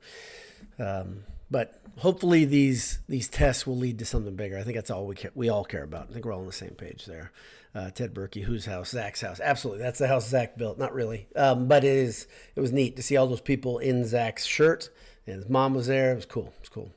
Um, 0.79 1.25
but 1.51 1.81
hopefully 1.99 2.45
these 2.45 3.01
these 3.09 3.27
tests 3.27 3.67
will 3.67 3.77
lead 3.77 3.99
to 3.99 4.05
something 4.05 4.37
bigger. 4.37 4.57
I 4.57 4.63
think 4.63 4.77
that's 4.77 4.93
all 4.93 5.09
we 5.09 5.17
care, 5.17 5.33
we 5.35 5.49
all 5.49 5.65
care 5.65 5.83
about. 5.83 6.07
I 6.09 6.13
think 6.13 6.25
we're 6.25 6.33
all 6.33 6.41
on 6.41 6.47
the 6.47 6.53
same 6.53 6.77
page 6.77 7.07
there 7.07 7.33
uh, 7.75 7.91
Ted 7.91 8.15
Berkey, 8.15 8.45
whose 8.45 8.67
house, 8.67 8.91
Zach's 8.91 9.21
house. 9.21 9.41
Absolutely, 9.43 9.83
that's 9.83 9.99
the 9.99 10.09
house 10.09 10.29
Zach 10.29 10.57
built. 10.57 10.79
Not 10.79 10.95
really, 10.95 11.27
um, 11.35 11.67
but 11.67 11.85
it 11.85 11.97
is. 11.97 12.27
It 12.55 12.61
was 12.61 12.73
neat 12.73 12.97
to 12.97 13.03
see 13.03 13.17
all 13.17 13.27
those 13.27 13.41
people 13.41 13.79
in 13.79 14.05
Zach's 14.05 14.45
shirt, 14.45 14.91
and 15.27 15.37
his 15.37 15.49
mom 15.49 15.75
was 15.75 15.87
there. 15.87 16.13
It 16.13 16.17
was 16.17 16.27
cool. 16.27 16.53
It 16.57 16.61
was 16.61 16.69
cool. 16.69 16.93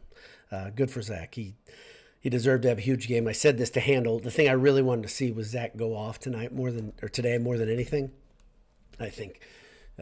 Uh, 0.52 0.70
good 0.70 0.92
for 0.92 1.02
Zach. 1.02 1.36
He 1.36 1.56
he 2.20 2.30
deserved 2.30 2.63
to 2.63 2.70
have 2.70 2.78
a 2.78 2.82
huge 2.82 3.08
game. 3.08 3.28
I 3.28 3.32
said 3.32 3.58
this 3.58 3.70
to 3.72 3.80
handle. 3.80 4.20
The 4.20 4.32
thing 4.32 4.48
I 4.50 4.54
really 4.54 4.82
wanted 4.82 5.04
to 5.04 5.10
see 5.10 5.32
was 5.32 5.48
Zach 5.48 5.78
go 5.78 5.96
off 5.96 6.20
tonight 6.20 6.54
more 6.54 6.72
than 6.72 6.94
or 7.02 7.10
today 7.10 7.38
more 7.38 7.58
than 7.58 7.70
anything. 7.70 8.12
I 9.00 9.10
think 9.10 9.40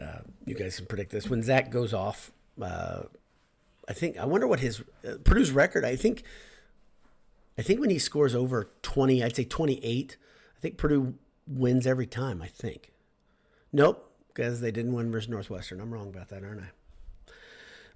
uh, 0.00 0.20
you 0.44 0.54
guys 0.54 0.76
can 0.76 0.86
predict 0.86 1.10
this 1.10 1.28
when 1.28 1.42
Zach 1.42 1.70
goes 1.70 1.94
off. 1.94 2.32
Uh, 2.60 3.02
I 3.88 3.92
think 3.92 4.18
I 4.18 4.24
wonder 4.24 4.46
what 4.46 4.60
his 4.60 4.80
uh, 5.06 5.16
Purdue's 5.24 5.52
record. 5.52 5.84
I 5.84 5.96
think 5.96 6.22
I 7.58 7.62
think 7.62 7.80
when 7.80 7.90
he 7.90 7.98
scores 7.98 8.34
over 8.34 8.70
twenty, 8.82 9.22
I'd 9.22 9.36
say 9.36 9.44
twenty 9.44 9.82
eight. 9.84 10.16
I 10.56 10.60
think 10.60 10.78
Purdue 10.78 11.14
wins 11.46 11.86
every 11.86 12.06
time. 12.06 12.42
I 12.42 12.48
think. 12.48 12.92
Nope, 13.72 14.10
because 14.28 14.60
they 14.60 14.70
didn't 14.70 14.94
win 14.94 15.10
versus 15.10 15.28
Northwestern. 15.28 15.80
I'm 15.80 15.92
wrong 15.92 16.08
about 16.08 16.28
that, 16.30 16.42
aren't 16.44 16.62
I? 16.62 16.70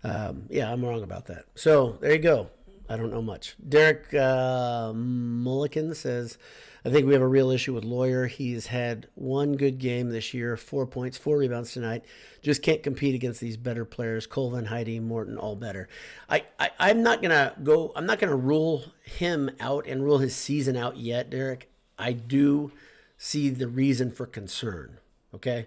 Um, 0.03 0.45
yeah, 0.49 0.73
I'm 0.73 0.85
wrong 0.85 1.03
about 1.03 1.27
that. 1.27 1.45
So 1.55 1.99
there 2.01 2.13
you 2.13 2.19
go. 2.19 2.51
I 2.89 2.97
don't 2.97 3.13
know 3.13 3.23
much. 3.23 3.55
Derek 3.67 4.13
uh, 4.15 4.93
Mulligan 4.93 5.95
says, 5.95 6.39
I 6.85 6.91
think 6.91 7.07
we 7.07 7.13
have 7.13 7.23
a 7.23 7.29
real 7.29 7.51
issue 7.51 7.73
with 7.73 7.85
Loyer. 7.85 8.27
He's 8.27 8.67
had 8.67 9.07
one 9.15 9.53
good 9.53 9.79
game 9.79 10.11
this 10.11 10.35
year, 10.35 10.57
four 10.57 10.87
points, 10.87 11.17
four 11.17 11.39
rebounds 11.39 11.73
tonight. 11.73 12.05
Just 12.43 12.63
can't 12.63 12.83
compete 12.83 13.15
against 13.15 13.41
these 13.41 13.57
better 13.57 13.85
players. 13.85 14.27
Colvin, 14.27 14.67
Heide, 14.67 15.01
Morton, 15.03 15.39
all 15.39 15.55
better. 15.55 15.89
I, 16.29 16.45
I, 16.59 16.71
I'm 16.81 17.03
not 17.03 17.23
gonna 17.23 17.55
go. 17.63 17.93
I'm 17.95 18.07
not 18.07 18.19
gonna 18.19 18.35
rule 18.35 18.87
him 19.05 19.51
out 19.61 19.87
and 19.87 20.03
rule 20.03 20.19
his 20.19 20.35
season 20.35 20.77
out 20.77 20.97
yet, 20.97 21.31
Derek. 21.31 21.71
I 22.01 22.13
do 22.13 22.73
see 23.19 23.51
the 23.51 23.69
reason 23.69 24.11
for 24.11 24.27
concern. 24.27 24.99
Okay. 25.35 25.67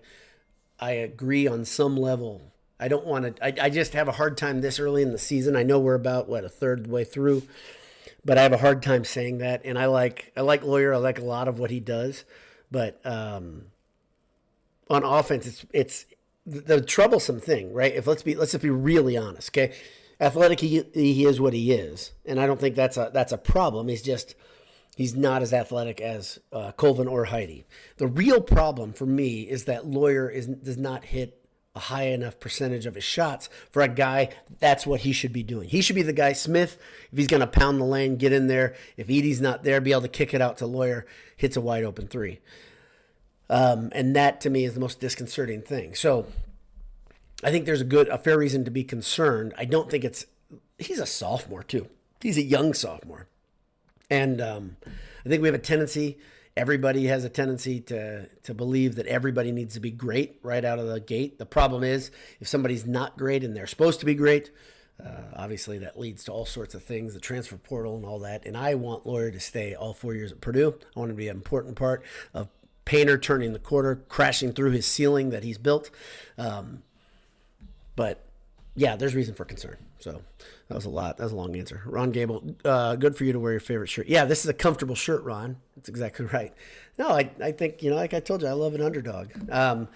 I 0.80 0.92
agree 0.92 1.48
on 1.48 1.66
some 1.66 1.96
level. 1.96 2.42
I 2.80 2.88
don't 2.88 3.06
want 3.06 3.38
to, 3.38 3.46
I, 3.46 3.68
I 3.68 3.70
just 3.70 3.94
have 3.94 4.08
a 4.08 4.14
hard 4.14 4.36
time 4.36 4.62
this 4.62 4.80
early 4.80 5.02
in 5.02 5.12
the 5.12 5.18
season. 5.18 5.56
I 5.56 5.64
know 5.64 5.80
we're 5.80 5.94
about, 5.94 6.28
what, 6.28 6.44
a 6.44 6.50
third 6.50 6.88
way 6.88 7.04
through, 7.04 7.44
but 8.26 8.38
I 8.38 8.42
have 8.42 8.52
a 8.52 8.58
hard 8.58 8.84
time 8.84 9.06
saying 9.06 9.38
that. 9.38 9.62
And 9.64 9.80
I 9.80 9.86
like, 9.86 10.34
I 10.36 10.42
like 10.42 10.64
Loyer. 10.64 10.94
I 10.94 10.98
like 10.98 11.20
a 11.20 11.24
lot 11.24 11.48
of 11.48 11.60
what 11.60 11.72
he 11.72 11.80
does. 11.80 12.26
But 12.72 13.00
um, 13.06 13.68
on 14.90 15.04
offense, 15.04 15.48
it's, 15.48 15.66
it's, 15.72 16.06
the 16.46 16.82
troublesome 16.82 17.40
thing, 17.40 17.74
right? 17.74 17.94
If 17.94 18.08
let's 18.08 18.24
be 18.24 18.36
let's 18.36 18.52
just 18.52 18.64
be 18.64 18.70
really 18.70 19.18
honest, 19.18 19.50
okay? 19.52 19.74
Athletic, 20.20 20.60
he, 20.60 20.84
he 20.94 21.26
is 21.26 21.40
what 21.40 21.54
he 21.54 21.72
is, 21.72 22.12
and 22.26 22.40
I 22.40 22.48
don't 22.48 22.60
think 22.60 22.76
that's 22.76 22.98
a 22.98 23.10
that's 23.14 23.32
a 23.32 23.38
problem. 23.38 23.88
He's 23.88 24.02
just 24.02 24.36
He's 24.96 25.16
not 25.16 25.42
as 25.42 25.54
athletic 25.54 26.00
as 26.00 26.40
uh, 26.52 26.72
Colvin 26.74 27.08
or 27.08 27.26
Heide. 27.26 27.66
The 27.98 28.08
real 28.08 28.42
problem 28.42 28.94
for 28.94 29.06
me 29.06 29.42
is 29.42 29.66
that 29.66 29.88
Loyer 29.88 30.30
is 30.30 30.48
does 30.48 30.78
not 30.78 31.06
hit 31.06 31.40
a 31.76 31.80
high 31.80 32.04
enough 32.04 32.40
percentage 32.40 32.86
of 32.86 32.94
his 32.94 33.04
shots 33.04 33.50
for 33.72 33.82
a 33.82 33.88
guy 33.88 34.30
that's 34.60 34.86
what 34.86 35.02
he 35.02 35.12
should 35.12 35.34
be 35.34 35.42
doing. 35.42 35.68
He 35.68 35.82
should 35.82 35.96
be 35.96 36.04
the 36.04 36.14
guy 36.14 36.34
Smith 36.34 36.78
if 37.12 37.18
he's 37.18 37.28
going 37.28 37.42
to 37.42 37.48
pound 37.48 37.82
the 37.82 37.86
lane, 37.86 38.18
get 38.18 38.32
in 38.32 38.48
there. 38.48 38.76
If 38.96 39.08
Edey's 39.08 39.42
not 39.42 39.64
there, 39.64 39.82
be 39.82 39.92
able 39.92 40.04
to 40.04 40.08
kick 40.08 40.36
it 40.36 40.42
out 40.42 40.58
to 40.58 40.68
Loyer, 40.68 41.08
hits 41.36 41.58
a 41.58 41.62
wide 41.62 41.84
open 41.84 42.08
three. 42.08 42.40
Um, 43.50 43.90
and 43.94 44.16
that 44.16 44.40
to 44.42 44.50
me 44.50 44.66
is 44.66 44.76
the 44.76 44.80
most 44.80 45.00
disconcerting 45.00 45.64
thing. 45.64 45.96
So 45.96 46.28
I 47.44 47.50
think 47.50 47.66
there's 47.66 47.82
a 47.82 47.86
good, 47.86 48.08
a 48.10 48.18
fair 48.18 48.38
reason 48.38 48.64
to 48.66 48.72
be 48.72 48.84
concerned. 48.84 49.54
I 49.58 49.66
don't 49.66 49.90
think 49.90 50.04
it's. 50.04 50.26
He's 50.78 51.00
a 51.00 51.06
sophomore 51.06 51.64
too. 51.64 51.88
He's 52.22 52.38
a 52.38 52.44
young 52.44 52.74
sophomore, 52.74 53.28
and 54.10 54.42
um, 54.42 54.78
I 55.26 55.30
think 55.30 55.42
we 55.42 55.48
have 55.48 55.56
a 55.56 55.60
tendency 55.60 56.18
everybody 56.56 57.06
has 57.06 57.24
a 57.24 57.30
tendency 57.30 57.80
to 57.80 58.28
to 58.44 58.54
believe 58.54 58.96
that 58.96 59.08
everybody 59.08 59.52
needs 59.52 59.74
to 59.74 59.80
be 59.80 59.92
great 59.92 60.40
right 60.44 60.64
out 60.64 60.80
of 60.80 60.88
the 60.88 61.00
gate. 61.00 61.40
The 61.40 61.46
problem 61.46 61.84
is 61.84 62.12
if 62.40 62.48
somebody's 62.48 62.86
not 62.86 63.18
great 63.18 63.44
and 63.44 63.56
they're 63.56 63.68
supposed 63.68 64.00
to 64.02 64.06
be 64.06 64.16
great, 64.16 64.52
uh, 65.04 65.22
obviously 65.36 65.78
that 65.80 66.00
leads 66.00 66.24
to 66.26 66.32
all 66.32 66.46
sorts 66.46 66.76
of 66.76 66.84
things, 66.84 67.14
the 67.14 67.20
transfer 67.20 67.58
portal 67.58 67.96
and 67.96 68.06
all 68.06 68.20
that. 68.20 68.46
And 68.46 68.56
I 68.56 68.76
want 68.76 69.06
Loyer 69.06 69.32
to 69.32 69.40
stay 69.40 69.74
all 69.74 69.94
four 69.94 70.14
years 70.14 70.32
at 70.32 70.42
Purdue. 70.42 70.76
I 70.96 71.00
want 71.00 71.10
to 71.10 71.16
be 71.16 71.28
an 71.28 71.36
important 71.36 71.76
part 71.76 72.04
of 72.34 72.50
Painter 72.86 73.18
turning 73.18 73.54
the 73.54 73.60
corner, 73.60 73.96
crashing 74.10 74.52
through 74.52 74.72
his 74.72 74.86
ceiling 74.86 75.30
that 75.30 75.44
he's 75.44 75.58
built. 75.58 75.90
Um, 76.38 76.84
but 77.96 78.26
yeah, 78.76 78.96
there's 78.96 79.16
reason 79.16 79.36
for 79.36 79.46
concern. 79.46 79.78
So 80.00 80.22
that 80.68 80.76
was 80.76 80.86
a 80.86 80.90
lot. 80.90 81.18
That 81.18 81.24
was 81.24 81.34
a 81.34 81.36
long 81.36 81.56
answer. 81.56 81.82
Ron 81.86 82.12
Gable, 82.12 82.56
uh, 82.66 82.96
good 82.96 83.16
for 83.16 83.24
you 83.24 83.34
to 83.34 83.40
wear 83.40 83.52
your 83.52 83.60
favorite 83.60 83.90
shirt. 83.90 84.08
Yeah, 84.08 84.26
this 84.26 84.44
is 84.44 84.50
a 84.50 84.54
comfortable 84.54 84.96
shirt, 84.96 85.24
Ron. 85.24 85.58
That's 85.76 85.90
exactly 85.90 86.26
right. 86.34 86.54
No, 86.98 87.10
I, 87.10 87.30
I 87.42 87.52
think, 87.52 87.84
you 87.84 87.90
know, 87.90 87.96
like 87.96 88.14
I 88.14 88.20
told 88.20 88.42
you, 88.42 88.48
I 88.48 88.54
love 88.54 88.76
an 88.76 88.82
underdog. 88.82 89.32
Um, 89.52 89.88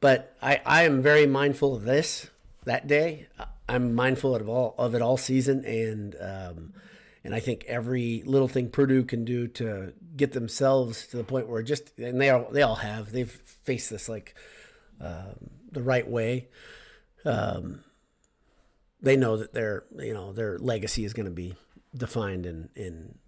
but 0.00 0.36
I, 0.42 0.60
I 0.66 0.82
am 0.82 1.02
very 1.02 1.26
mindful 1.26 1.74
of 1.76 1.84
this 1.84 2.28
that 2.64 2.86
day. 2.86 3.28
I'm 3.68 3.94
mindful 3.94 4.34
of 4.34 4.48
all 4.48 4.74
of 4.76 4.94
it 4.94 5.02
all 5.02 5.16
season, 5.16 5.64
and 5.64 6.16
um, 6.20 6.74
and 7.24 7.34
I 7.34 7.40
think 7.40 7.64
every 7.66 8.22
little 8.26 8.48
thing 8.48 8.68
Purdue 8.68 9.04
can 9.04 9.24
do 9.24 9.46
to 9.48 9.94
get 10.16 10.32
themselves 10.32 11.06
to 11.08 11.16
the 11.16 11.24
point 11.24 11.48
where 11.48 11.62
just 11.62 11.96
and 11.98 12.20
they 12.20 12.30
all 12.30 12.48
they 12.50 12.62
all 12.62 12.74
have 12.76 13.12
they've 13.12 13.30
faced 13.30 13.90
this 13.90 14.08
like 14.08 14.34
um, 15.00 15.50
the 15.70 15.82
right 15.82 16.06
way. 16.08 16.48
Um, 17.24 17.84
they 19.02 19.16
know 19.16 19.36
that 19.36 19.52
their 19.52 19.84
you 19.98 20.14
know 20.14 20.32
their 20.32 20.58
legacy 20.58 21.04
is 21.04 21.12
going 21.12 21.26
to 21.26 21.32
be 21.32 21.54
defined 21.94 22.46
in 22.46 22.68
in 22.74 23.18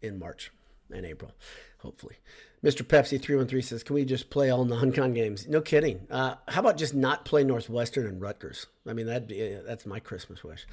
in 0.00 0.18
March 0.18 0.52
and 0.90 1.04
April, 1.04 1.32
hopefully. 1.78 2.16
Mr. 2.62 2.82
Pepsi 2.82 3.20
three 3.20 3.36
one 3.36 3.46
three 3.46 3.60
says, 3.60 3.82
"Can 3.82 3.94
we 3.94 4.06
just 4.06 4.30
play 4.30 4.48
all 4.48 4.64
non-con 4.64 5.12
games?" 5.12 5.46
No 5.46 5.60
kidding. 5.60 6.06
Uh, 6.10 6.36
how 6.48 6.60
about 6.60 6.78
just 6.78 6.94
not 6.94 7.26
play 7.26 7.44
Northwestern 7.44 8.06
and 8.06 8.22
Rutgers? 8.22 8.66
I 8.88 8.94
mean, 8.94 9.06
that 9.06 9.28
that's 9.66 9.84
my 9.84 10.00
Christmas 10.00 10.42
wish. 10.42 10.66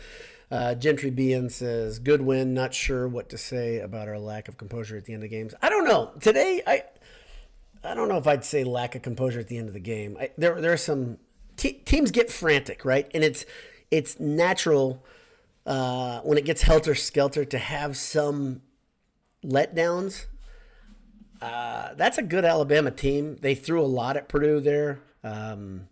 Uh, 0.50 0.74
Gentry 0.76 1.10
Bean 1.10 1.50
says, 1.50 2.00
"Good 2.00 2.22
win. 2.22 2.54
Not 2.54 2.74
sure 2.74 3.10
what 3.10 3.28
to 3.30 3.38
say 3.38 3.80
about 3.80 4.08
our 4.08 4.20
lack 4.20 4.48
of 4.48 4.58
composure 4.58 4.96
at 4.96 5.04
the 5.04 5.14
end 5.14 5.24
of 5.24 5.30
games. 5.30 5.54
I 5.62 5.70
don't 5.70 5.84
know. 5.86 6.12
Today, 6.22 6.62
I 6.66 6.84
I 7.84 7.94
don't 7.94 8.08
know 8.08 8.18
if 8.18 8.28
I'd 8.28 8.46
say 8.46 8.64
lack 8.64 8.96
of 8.96 9.02
composure 9.02 9.42
at 9.42 9.50
the 9.50 9.58
end 9.58 9.68
of 9.68 9.74
the 9.74 9.82
game. 9.82 10.16
I, 10.20 10.30
there 10.38 10.62
there 10.62 10.72
are 10.72 10.78
some 10.78 11.18
te- 11.58 11.82
teams 11.86 12.12
get 12.12 12.32
frantic, 12.32 12.86
right? 12.86 13.10
And 13.14 13.22
it's 13.24 13.46
it's 13.92 14.20
natural 14.20 15.06
uh, 15.66 16.22
when 16.22 16.38
it 16.38 16.46
gets 16.46 16.64
helter 16.64 16.96
skelter 16.96 17.46
to 17.46 17.58
have 17.58 17.96
some 17.98 18.62
letdowns. 19.46 20.26
Uh, 21.42 21.94
that's 21.96 22.18
a 22.18 22.24
good 22.24 22.46
Alabama 22.46 22.92
team. 22.92 23.38
They 23.42 23.56
threw 23.56 23.82
a 23.82 23.86
lot 23.86 24.16
at 24.18 24.30
Purdue 24.30 24.60
there. 24.60 25.02
Um, 25.24 25.88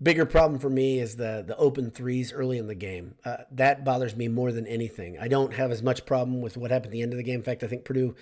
bigger 0.00 0.26
problem 0.26 0.60
for 0.60 0.70
me 0.70 0.98
is 0.98 1.16
the 1.16 1.44
the 1.46 1.56
open 1.56 1.90
threes 1.90 2.32
early 2.32 2.58
in 2.58 2.66
the 2.66 2.74
game. 2.74 3.14
Uh, 3.24 3.38
that 3.50 3.84
bothers 3.84 4.16
me 4.16 4.28
more 4.28 4.52
than 4.52 4.66
anything. 4.66 5.18
I 5.18 5.28
don't 5.28 5.54
have 5.54 5.70
as 5.70 5.82
much 5.82 6.06
problem 6.06 6.40
with 6.40 6.56
what 6.56 6.70
happened 6.70 6.90
at 6.90 6.92
the 6.92 7.02
end 7.02 7.12
of 7.12 7.16
the 7.16 7.22
game. 7.22 7.36
In 7.36 7.42
fact, 7.42 7.62
I 7.62 7.68
think 7.68 7.84
Purdue 7.84 8.14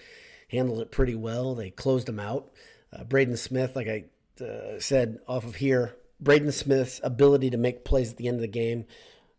handled 0.49 0.81
it 0.81 0.91
pretty 0.91 1.15
well. 1.15 1.55
They 1.55 1.71
closed 1.71 2.07
them 2.07 2.21
out. 2.21 2.51
Uh, 2.93 3.05
Braden 3.05 3.37
Smith, 3.37 3.75
like 3.75 3.89
I 3.89 4.05
uh, 4.43 4.79
said 4.79 5.19
off 5.27 5.45
of 5.45 5.57
here, 5.57 5.97
Braden 6.21 6.53
Smith's 6.53 7.01
ability 7.05 7.51
to 7.51 7.57
make 7.57 7.85
plays 7.85 8.11
at 8.11 8.17
the 8.17 8.29
end 8.29 8.37
of 8.37 8.43
the 8.43 8.49
game. 8.49 8.85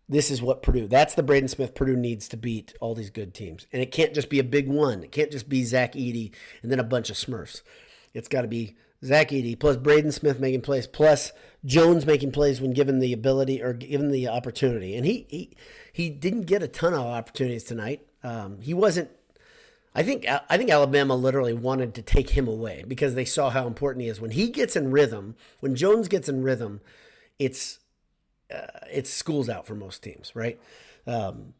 This 0.10 0.32
is 0.32 0.42
what 0.42 0.63
Purdue. 0.63 0.88
That's 0.88 1.16
the 1.16 1.24
Braden 1.24 1.50
Smith 1.50 1.76
Purdue 1.76 1.98
needs 1.98 2.28
to 2.30 2.38
beat 2.38 2.74
all 2.80 2.96
these 2.96 3.10
good 3.10 3.34
teams, 3.34 3.68
and 3.74 3.82
it 3.82 3.92
can't 3.92 4.13
just 4.13 4.30
be 4.30 4.40
a 4.40 4.44
big 4.44 4.68
one. 4.68 5.04
It 5.04 5.12
can't 5.12 5.32
just 5.32 5.50
be 5.50 5.63
Zach 5.63 5.94
Edey 5.94 6.34
and 6.62 6.72
then 6.72 6.80
a 6.80 6.84
bunch 6.84 7.10
of 7.10 7.18
Smurfs. 7.18 7.62
It's 8.13 8.30
got 8.30 8.44
to 8.44 8.48
be 8.48 8.78
Zach 9.04 9.30
Edey 9.30 9.60
plus 9.60 9.78
Braden 9.78 10.12
Smith 10.12 10.40
making 10.40 10.62
plays 10.62 10.88
plus 10.88 11.32
Jones 11.66 12.06
making 12.06 12.32
plays 12.32 12.62
when 12.62 12.72
given 12.72 13.00
the 13.00 13.13
ability 13.13 13.62
or 13.62 13.74
given 13.74 14.12
the 14.12 14.28
opportunity. 14.28 14.96
And 14.96 15.06
he 15.06 15.28
he 15.30 15.58
he 15.92 16.10
didn't 16.10 16.44
get 16.44 16.63
a 16.63 16.68
ton 16.68 16.94
of 16.94 17.02
opportunities 17.02 17.63
tonight. 17.63 18.08
Um, 18.24 18.62
he 18.62 18.74
wasn't 18.74 19.12
I 19.97 20.03
think 20.03 20.27
I 20.29 20.57
think 20.57 20.69
Alabama 20.69 21.15
literally 21.15 21.53
wanted 21.53 21.95
to 21.95 22.03
take 22.03 22.29
him 22.29 22.47
away 22.47 22.86
because 22.88 23.15
they 23.15 23.25
saw 23.25 23.49
how 23.49 23.65
important 23.65 24.03
he 24.03 24.10
is. 24.10 24.21
When 24.21 24.29
he 24.29 24.49
gets 24.49 24.75
in 24.75 24.91
rhythm, 24.91 25.36
when 25.60 25.75
Jones 25.75 26.07
gets 26.07 26.29
in 26.29 26.43
rhythm, 26.43 26.81
it's 27.39 27.79
uh, 28.53 28.67
it's 28.93 29.10
schools 29.10 29.49
out 29.49 29.65
for 29.65 29.73
most 29.73 30.03
teams, 30.03 30.36
right? 30.36 30.60
Um, 31.07 31.55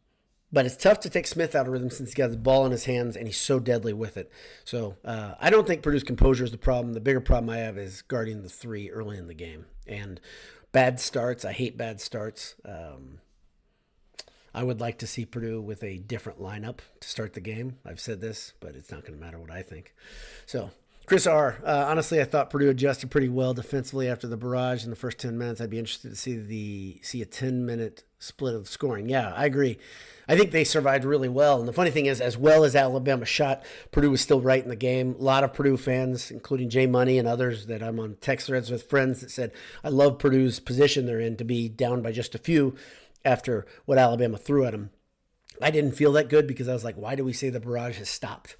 but 0.52 0.66
it's 0.66 0.76
tough 0.76 1.00
to 1.00 1.10
take 1.10 1.26
Smith 1.26 1.56
out 1.56 1.66
of 1.66 1.72
rhythm 1.72 1.90
since 1.90 2.10
he's 2.10 2.14
got 2.14 2.30
the 2.30 2.36
ball 2.36 2.64
in 2.64 2.70
his 2.70 2.84
hands 2.84 3.16
and 3.16 3.26
he's 3.26 3.36
so 3.36 3.58
deadly 3.58 3.92
with 3.92 4.16
it. 4.16 4.30
So 4.64 4.94
uh, 5.04 5.34
I 5.40 5.50
don't 5.50 5.66
think 5.66 5.82
Purdue's 5.82 6.04
composure 6.04 6.44
is 6.44 6.52
the 6.52 6.58
problem. 6.58 6.94
The 6.94 7.00
bigger 7.00 7.20
problem 7.20 7.50
I 7.50 7.58
have 7.58 7.76
is 7.76 8.02
guarding 8.02 8.42
the 8.42 8.48
three 8.48 8.88
early 8.88 9.18
in 9.18 9.26
the 9.26 9.34
game 9.34 9.66
and 9.84 10.20
bad 10.70 11.00
starts. 11.00 11.44
I 11.44 11.52
hate 11.52 11.76
bad 11.76 12.00
starts. 12.00 12.54
Um, 12.64 13.18
I 14.58 14.64
would 14.64 14.80
like 14.80 14.98
to 14.98 15.06
see 15.06 15.24
Purdue 15.24 15.60
with 15.60 15.84
a 15.84 15.98
different 15.98 16.40
lineup 16.40 16.78
to 16.98 17.08
start 17.08 17.34
the 17.34 17.40
game. 17.40 17.78
I've 17.86 18.00
said 18.00 18.20
this, 18.20 18.54
but 18.58 18.74
it's 18.74 18.90
not 18.90 19.02
going 19.02 19.16
to 19.16 19.24
matter 19.24 19.38
what 19.38 19.52
I 19.52 19.62
think. 19.62 19.94
So, 20.46 20.72
Chris 21.06 21.28
R. 21.28 21.58
Uh, 21.64 21.84
honestly, 21.86 22.20
I 22.20 22.24
thought 22.24 22.50
Purdue 22.50 22.68
adjusted 22.68 23.08
pretty 23.08 23.28
well 23.28 23.54
defensively 23.54 24.08
after 24.08 24.26
the 24.26 24.36
barrage 24.36 24.82
in 24.82 24.90
the 24.90 24.96
first 24.96 25.20
ten 25.20 25.38
minutes. 25.38 25.60
I'd 25.60 25.70
be 25.70 25.78
interested 25.78 26.08
to 26.08 26.16
see 26.16 26.36
the 26.36 26.98
see 27.02 27.22
a 27.22 27.24
ten 27.24 27.64
minute 27.64 28.02
split 28.18 28.56
of 28.56 28.66
scoring. 28.66 29.08
Yeah, 29.08 29.32
I 29.32 29.46
agree. 29.46 29.78
I 30.26 30.36
think 30.36 30.50
they 30.50 30.64
survived 30.64 31.04
really 31.04 31.28
well. 31.28 31.60
And 31.60 31.68
the 31.68 31.72
funny 31.72 31.92
thing 31.92 32.06
is, 32.06 32.20
as 32.20 32.36
well 32.36 32.64
as 32.64 32.74
Alabama 32.74 33.26
shot, 33.26 33.64
Purdue 33.92 34.10
was 34.10 34.20
still 34.20 34.40
right 34.40 34.62
in 34.62 34.68
the 34.68 34.76
game. 34.76 35.14
A 35.20 35.22
lot 35.22 35.44
of 35.44 35.54
Purdue 35.54 35.76
fans, 35.76 36.32
including 36.32 36.68
Jay 36.68 36.86
Money 36.86 37.16
and 37.16 37.28
others 37.28 37.66
that 37.66 37.80
I'm 37.80 38.00
on 38.00 38.16
text 38.20 38.48
threads 38.48 38.72
with 38.72 38.90
friends 38.90 39.20
that 39.20 39.30
said, 39.30 39.52
I 39.84 39.88
love 39.88 40.18
Purdue's 40.18 40.58
position 40.58 41.06
they're 41.06 41.20
in 41.20 41.36
to 41.36 41.44
be 41.44 41.68
down 41.68 42.02
by 42.02 42.10
just 42.10 42.34
a 42.34 42.38
few 42.38 42.74
after 43.28 43.66
what 43.84 43.98
Alabama 43.98 44.38
threw 44.38 44.64
at 44.64 44.72
them. 44.72 44.90
I 45.60 45.70
didn't 45.70 45.92
feel 45.92 46.12
that 46.12 46.28
good 46.28 46.46
because 46.46 46.68
I 46.68 46.72
was 46.72 46.84
like, 46.84 46.96
why 46.96 47.14
do 47.14 47.24
we 47.24 47.32
say 47.32 47.50
the 47.50 47.60
barrage 47.60 47.98
has 47.98 48.08
stopped? 48.08 48.56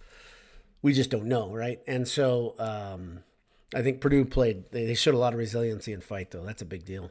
We 0.82 0.92
just 0.92 1.10
don't 1.10 1.26
know, 1.26 1.50
right? 1.52 1.80
And 1.86 2.06
so 2.06 2.54
um, 2.58 3.20
I 3.74 3.82
think 3.82 4.00
Purdue 4.00 4.24
played, 4.24 4.70
they, 4.70 4.94
showed 4.94 5.14
a 5.14 5.18
lot 5.18 5.32
of 5.32 5.38
resiliency 5.38 5.92
and 5.92 6.04
fight, 6.04 6.30
though. 6.30 6.44
That's 6.44 6.62
a 6.62 6.66
big 6.66 6.84
deal. 6.84 7.10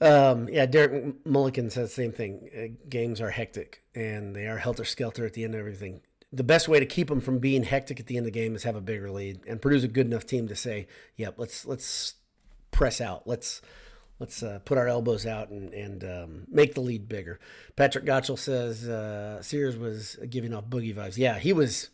Um, 0.00 0.48
yeah, 0.48 0.66
Derek 0.66 1.26
Mulligan 1.26 1.70
says 1.70 1.90
the 1.90 1.94
same 1.94 2.12
thing. 2.12 2.48
Uh, 2.56 2.86
games 2.88 3.20
are 3.20 3.30
hectic 3.30 3.84
and 3.94 4.34
they 4.34 4.46
are 4.46 4.58
helter 4.58 4.84
skelter 4.84 5.26
at 5.26 5.34
the 5.34 5.44
end 5.44 5.54
of 5.54 5.60
everything. 5.60 6.00
The 6.32 6.44
best 6.44 6.68
way 6.68 6.80
to 6.80 6.86
keep 6.86 7.08
them 7.08 7.20
from 7.20 7.38
being 7.38 7.64
hectic 7.64 8.00
at 8.00 8.06
the 8.06 8.16
end 8.16 8.26
of 8.26 8.32
the 8.32 8.38
game 8.38 8.54
is 8.54 8.62
have 8.62 8.76
a 8.76 8.80
bigger 8.80 9.10
lead. 9.10 9.40
And 9.46 9.60
Purdue's 9.60 9.84
a 9.84 9.88
good 9.88 10.06
enough 10.06 10.24
team 10.24 10.48
to 10.48 10.56
say, 10.56 10.86
"Yep, 11.16 11.34
let's 11.38 11.66
let's 11.66 12.14
press 12.70 13.00
out. 13.00 13.26
Let's 13.26 13.60
let's 14.20 14.42
uh, 14.42 14.60
put 14.64 14.78
our 14.78 14.86
elbows 14.86 15.26
out 15.26 15.48
and, 15.48 15.72
and 15.72 16.04
um, 16.04 16.46
make 16.48 16.74
the 16.74 16.80
lead 16.80 17.08
bigger. 17.08 17.40
Patrick 17.74 18.04
Gottschall 18.04 18.38
says 18.38 18.88
uh, 18.88 19.42
Sears 19.42 19.76
was 19.76 20.16
giving 20.28 20.54
off 20.54 20.66
boogie 20.66 20.94
vibes. 20.94 21.16
Yeah, 21.16 21.38
he 21.38 21.52
was. 21.52 21.88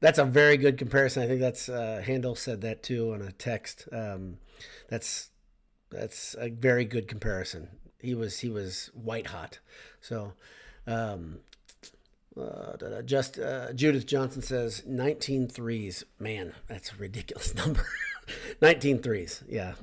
That's 0.00 0.18
a 0.18 0.24
very 0.24 0.56
good 0.56 0.78
comparison. 0.78 1.22
I 1.22 1.26
think 1.26 1.40
that's 1.40 1.68
uh, 1.68 2.02
Handel 2.04 2.34
said 2.34 2.60
that 2.60 2.82
too 2.82 3.12
on 3.12 3.22
a 3.22 3.32
text. 3.32 3.88
Um, 3.92 4.36
that's 4.88 5.30
that's 5.90 6.36
a 6.38 6.50
very 6.50 6.84
good 6.84 7.08
comparison. 7.08 7.68
He 7.98 8.14
was 8.14 8.40
he 8.40 8.48
was 8.48 8.90
white 8.94 9.28
hot. 9.28 9.58
So. 10.00 10.34
Um, 10.86 11.40
uh, 12.40 13.02
just 13.02 13.38
uh, 13.38 13.72
Judith 13.72 14.06
Johnson 14.06 14.40
says 14.40 14.84
19 14.86 15.48
threes. 15.48 16.04
Man, 16.18 16.54
that's 16.68 16.92
a 16.92 16.96
ridiculous 16.96 17.54
number. 17.66 17.84
19 18.62 19.02
threes. 19.02 19.42
Yeah, 19.48 19.74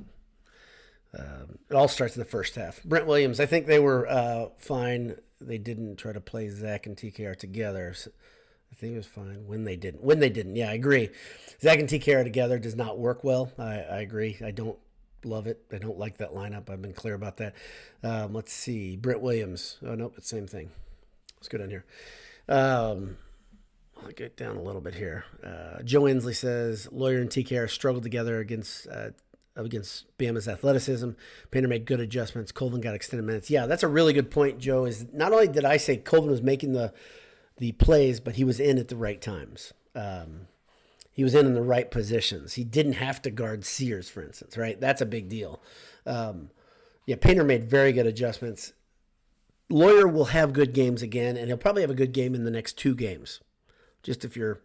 um, 1.18 1.58
it 1.68 1.74
all 1.74 1.88
starts 1.88 2.16
in 2.16 2.20
the 2.20 2.28
first 2.28 2.54
half. 2.54 2.82
Brent 2.84 3.06
Williams, 3.06 3.40
I 3.40 3.46
think 3.46 3.66
they 3.66 3.78
were 3.78 4.08
uh, 4.08 4.46
fine. 4.58 5.16
They 5.40 5.58
didn't 5.58 5.96
try 5.96 6.12
to 6.12 6.20
play 6.20 6.48
Zach 6.50 6.86
and 6.86 6.96
TKR 6.96 7.36
together. 7.36 7.92
So 7.94 8.10
I 8.72 8.74
think 8.74 8.94
it 8.94 8.96
was 8.96 9.06
fine 9.06 9.46
when 9.46 9.64
they 9.64 9.76
didn't. 9.76 10.02
When 10.02 10.20
they 10.20 10.30
didn't, 10.30 10.56
yeah, 10.56 10.70
I 10.70 10.74
agree. 10.74 11.10
Zach 11.60 11.78
and 11.78 11.88
TKR 11.88 12.24
together 12.24 12.58
does 12.58 12.76
not 12.76 12.98
work 12.98 13.24
well. 13.24 13.52
I, 13.58 13.80
I 13.80 14.00
agree. 14.00 14.38
I 14.44 14.50
don't 14.50 14.78
love 15.24 15.46
it. 15.46 15.64
I 15.72 15.78
don't 15.78 15.98
like 15.98 16.18
that 16.18 16.30
lineup. 16.30 16.70
I've 16.70 16.82
been 16.82 16.92
clear 16.92 17.14
about 17.14 17.38
that. 17.38 17.54
Um, 18.02 18.34
let's 18.34 18.52
see. 18.52 18.96
Brent 18.96 19.20
Williams. 19.20 19.78
Oh, 19.84 19.94
nope, 19.94 20.14
it's 20.16 20.28
same 20.28 20.46
thing. 20.46 20.70
Let's 21.36 21.48
go 21.48 21.58
down 21.58 21.70
here. 21.70 21.84
Um, 22.48 23.16
I'll 24.02 24.12
get 24.12 24.36
down 24.36 24.56
a 24.56 24.62
little 24.62 24.80
bit 24.80 24.94
here. 24.94 25.24
Uh, 25.44 25.82
Joe 25.82 26.02
Inslee 26.02 26.34
says 26.34 26.88
Loyer 26.92 27.20
and 27.20 27.30
TKR 27.30 27.68
struggled 27.68 28.04
together 28.04 28.38
against 28.38 28.86
uh, 28.88 29.10
against 29.64 30.06
Bama's 30.18 30.48
athleticism. 30.48 31.10
Painter 31.50 31.68
made 31.68 31.84
good 31.84 32.00
adjustments. 32.00 32.52
Colvin 32.52 32.80
got 32.80 32.94
extended 32.94 33.26
minutes. 33.26 33.50
Yeah, 33.50 33.66
that's 33.66 33.82
a 33.82 33.88
really 33.88 34.12
good 34.12 34.30
point, 34.30 34.58
Joe. 34.58 34.84
Is 34.84 35.06
not 35.12 35.32
only 35.32 35.48
did 35.48 35.64
I 35.64 35.76
say 35.76 35.96
Colvin 35.96 36.30
was 36.30 36.42
making 36.42 36.72
the 36.72 36.92
the 37.58 37.72
plays, 37.72 38.20
but 38.20 38.36
he 38.36 38.44
was 38.44 38.60
in 38.60 38.78
at 38.78 38.88
the 38.88 38.96
right 38.96 39.20
times. 39.20 39.72
Um, 39.94 40.48
he 41.12 41.24
was 41.24 41.34
in 41.34 41.46
in 41.46 41.54
the 41.54 41.62
right 41.62 41.90
positions. 41.90 42.54
He 42.54 42.64
didn't 42.64 42.92
have 42.94 43.20
to 43.22 43.30
guard 43.30 43.64
Sears, 43.64 44.08
for 44.08 44.22
instance, 44.22 44.56
right? 44.56 44.80
That's 44.80 45.00
a 45.00 45.06
big 45.06 45.28
deal. 45.28 45.60
Um, 46.06 46.50
yeah, 47.06 47.16
Painter 47.16 47.42
made 47.42 47.64
very 47.64 47.92
good 47.92 48.06
adjustments. 48.06 48.72
Loyer 49.68 50.06
will 50.06 50.26
have 50.26 50.52
good 50.52 50.72
games 50.72 51.02
again, 51.02 51.36
and 51.36 51.48
he'll 51.48 51.56
probably 51.56 51.82
have 51.82 51.90
a 51.90 51.94
good 51.94 52.12
game 52.12 52.34
in 52.34 52.44
the 52.44 52.50
next 52.50 52.78
two 52.78 52.94
games. 52.94 53.40
Just 54.02 54.24
if 54.24 54.36
you're 54.36 54.60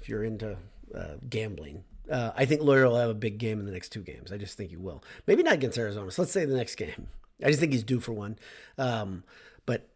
if 0.00 0.08
you're 0.08 0.22
into 0.22 0.58
uh, 0.94 1.16
gambling, 1.28 1.84
uh, 2.10 2.32
I 2.36 2.44
think 2.44 2.62
Loyer 2.62 2.88
will 2.88 2.96
have 2.96 3.10
a 3.10 3.14
big 3.14 3.38
game 3.38 3.60
in 3.60 3.66
the 3.66 3.72
next 3.72 3.90
two 3.90 4.02
games. 4.02 4.30
I 4.32 4.36
just 4.36 4.56
think 4.56 4.70
he 4.70 4.76
will. 4.76 5.02
Maybe 5.26 5.42
not 5.42 5.54
against 5.54 5.78
Arizona. 5.78 6.10
So 6.10 6.22
let's 6.22 6.32
say 6.32 6.44
the 6.44 6.56
next 6.56 6.74
game. 6.76 7.08
I 7.42 7.48
just 7.48 7.60
think 7.60 7.72
he's 7.72 7.82
due 7.82 8.00
for 8.00 8.12
one. 8.12 8.38
Um, 8.78 9.24
but 9.66 9.88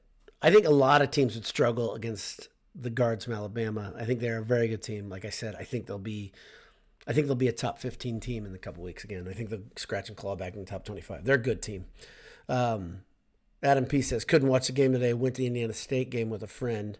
I 0.42 0.50
think 0.50 0.66
a 0.66 0.70
lot 0.70 1.02
of 1.02 1.10
teams 1.10 1.34
would 1.34 1.46
struggle 1.46 1.94
against 1.94 2.48
the 2.74 2.90
guards 2.90 3.24
from 3.24 3.34
Alabama. 3.34 3.92
I 3.98 4.04
think 4.04 4.20
they're 4.20 4.38
a 4.38 4.44
very 4.44 4.68
good 4.68 4.82
team. 4.82 5.08
Like 5.08 5.24
I 5.24 5.30
said, 5.30 5.54
I 5.58 5.64
think 5.64 5.86
they'll 5.86 5.98
be. 5.98 6.32
I 7.06 7.14
think 7.14 7.26
they'll 7.26 7.36
be 7.36 7.48
a 7.48 7.52
top 7.52 7.78
15 7.78 8.20
team 8.20 8.44
in 8.44 8.54
a 8.54 8.58
couple 8.58 8.82
weeks 8.82 9.02
again. 9.02 9.26
I 9.30 9.32
think 9.32 9.48
they'll 9.48 9.62
scratch 9.76 10.08
and 10.08 10.16
claw 10.16 10.36
back 10.36 10.52
in 10.52 10.60
the 10.60 10.66
top 10.66 10.84
25. 10.84 11.24
They're 11.24 11.36
a 11.36 11.38
good 11.38 11.62
team. 11.62 11.86
Um, 12.50 13.00
Adam 13.62 13.86
P 13.86 14.02
says, 14.02 14.26
couldn't 14.26 14.48
watch 14.48 14.66
the 14.66 14.74
game 14.74 14.92
today. 14.92 15.14
Went 15.14 15.36
to 15.36 15.40
the 15.40 15.46
Indiana 15.46 15.72
State 15.72 16.10
game 16.10 16.28
with 16.28 16.42
a 16.42 16.46
friend. 16.46 16.98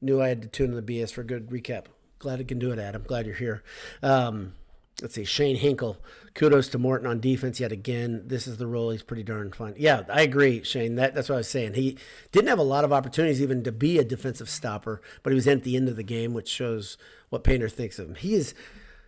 Knew 0.00 0.22
I 0.22 0.28
had 0.28 0.42
to 0.42 0.48
tune 0.48 0.70
in 0.70 0.76
the 0.76 0.82
BS 0.82 1.12
for 1.12 1.22
a 1.22 1.26
good 1.26 1.50
recap. 1.50 1.86
Glad 2.18 2.40
I 2.40 2.44
can 2.44 2.58
do 2.58 2.72
it, 2.72 2.78
Adam. 2.78 3.02
Glad 3.06 3.26
you're 3.26 3.34
here. 3.36 3.62
Um, 4.02 4.54
let's 5.00 5.14
see. 5.14 5.24
Shane 5.24 5.56
Hinkle. 5.56 5.98
Kudos 6.34 6.68
to 6.68 6.78
Morton 6.78 7.06
on 7.06 7.20
defense 7.20 7.60
yet 7.60 7.72
again. 7.72 8.22
This 8.26 8.46
is 8.46 8.58
the 8.58 8.66
role. 8.66 8.90
He's 8.90 9.02
pretty 9.02 9.22
darn 9.22 9.52
fun. 9.52 9.74
Yeah, 9.76 10.02
I 10.12 10.22
agree, 10.22 10.62
Shane. 10.62 10.96
That, 10.96 11.14
that's 11.14 11.28
what 11.28 11.36
I 11.36 11.38
was 11.38 11.48
saying. 11.48 11.74
He 11.74 11.96
didn't 12.32 12.48
have 12.48 12.58
a 12.58 12.64
lot 12.64 12.84
of 12.84 12.92
opportunities 12.92 13.42
even 13.42 13.62
to 13.64 13.72
be 13.72 13.98
a 13.98 14.04
defensive 14.04 14.48
stopper, 14.48 15.00
but 15.22 15.30
he 15.30 15.34
was 15.34 15.46
at 15.46 15.62
the 15.62 15.76
end 15.76 15.88
of 15.88 15.96
the 15.96 16.02
game, 16.02 16.34
which 16.34 16.48
shows 16.48 16.96
what 17.28 17.44
Painter 17.44 17.68
thinks 17.68 17.98
of 17.98 18.08
him. 18.08 18.14
He 18.16 18.34
is 18.34 18.54